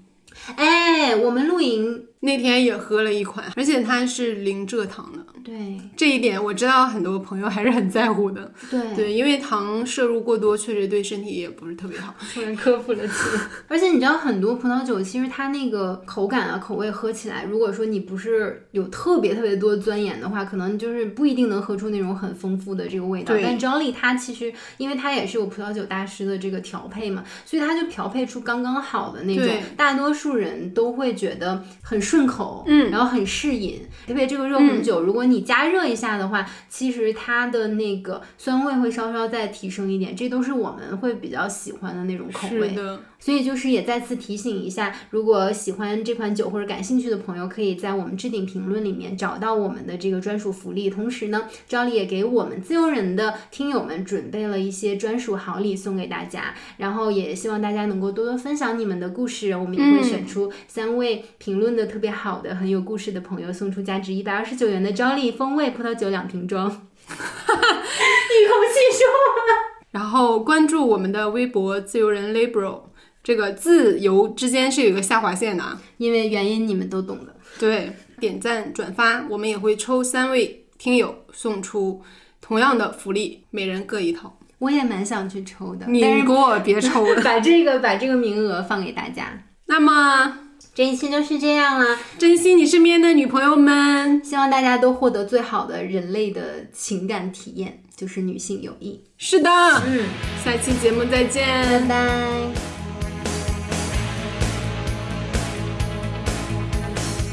[0.55, 5.19] 哎，我们露营那天也喝了一款，而且它是零蔗糖的。
[5.45, 8.51] 对这一点，我知道很多朋友还是很在乎的。
[8.71, 12.15] 对对，因为糖摄入过多，确实对身体也不是特别好。
[12.33, 13.03] 突然科普了。
[13.69, 23.35] 而且你知道，很多葡萄酒其实它那个口感啊、口味喝起来，如果说你不是有特别特别多钻研的话，可能就是不一定能喝出那种很丰富的这个味道。
[23.43, 29.47] 但 Jolly 它其实，因为它也是有葡萄酒大师的这个调配嘛，所以它就调配出刚刚好的那种，
[29.77, 33.81] 大多数人都会觉得很顺口，嗯，然后很适饮。
[34.07, 42.77] 特别这个热红酒，如果你加热一下的话，其实它的那个酸味会稍稍再提升一点，这都是我们会比较喜欢的那种口味。
[43.19, 50.91] 所以就是也再次提醒一下，如果喜欢这款酒或者感兴趣的朋友，可以在我们置顶评论里面找到我们的这个专属福利。
[50.91, 56.55] 同时呢，赵丽也给我们自由人的听友们准备了一些专属好礼送给大家。
[56.77, 66.67] 然后也希望大家能够多多分享你们的故事，我们也会选出三位评论的特别好的、很有故事的朋友，送出价值一百二十九元的赵丽风味葡萄酒两瓶装。
[67.07, 69.45] 一口气说完。
[69.91, 72.83] 然后关注我们的微博“自由人 Libro”。
[73.23, 77.35] 这个自由之间是有一个下划线的啊，因为原因你们都懂的。
[77.59, 77.91] 对，
[78.21, 82.03] 点赞转发，我们也会抽三位听友送出
[82.43, 84.39] 同样的福利，每人各一套。
[84.59, 89.43] 我也蛮想去抽的，你给我别抽了， 把这个把这个名额放给大家。
[89.67, 90.41] 那么
[90.75, 99.01] 这一期就是这样啦，珍惜你身边的女朋友们，希望大家都获得最好的人类的情感体验，就是女性友谊。
[99.17, 99.49] 是的，
[99.87, 100.05] 嗯，
[100.45, 101.47] 下期节目再见，
[101.87, 102.27] 拜拜。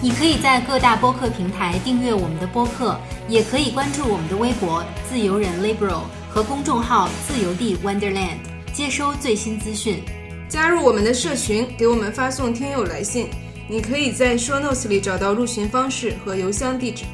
[0.03, 2.95] 你可以在各大播客平台订阅我们的播客，
[3.27, 8.37] 也可以关注我们的微博“自由人 Liberal” 和公众号“自由地 Wonderland”，
[8.71, 10.03] 接收最新资讯。
[10.51, 13.29] 加入我们的社群，给我们发送听友来信。
[13.69, 17.05] 你可以在 Show Notes 里找到入群方式和邮箱地址。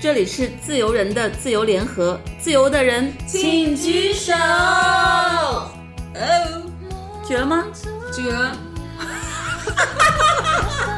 [0.00, 4.32] 这里是自由人的自由联合，自由的人请举手。
[4.32, 5.70] 哦，
[7.28, 7.66] 举了吗？
[8.14, 8.56] 举了。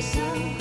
[0.00, 0.55] so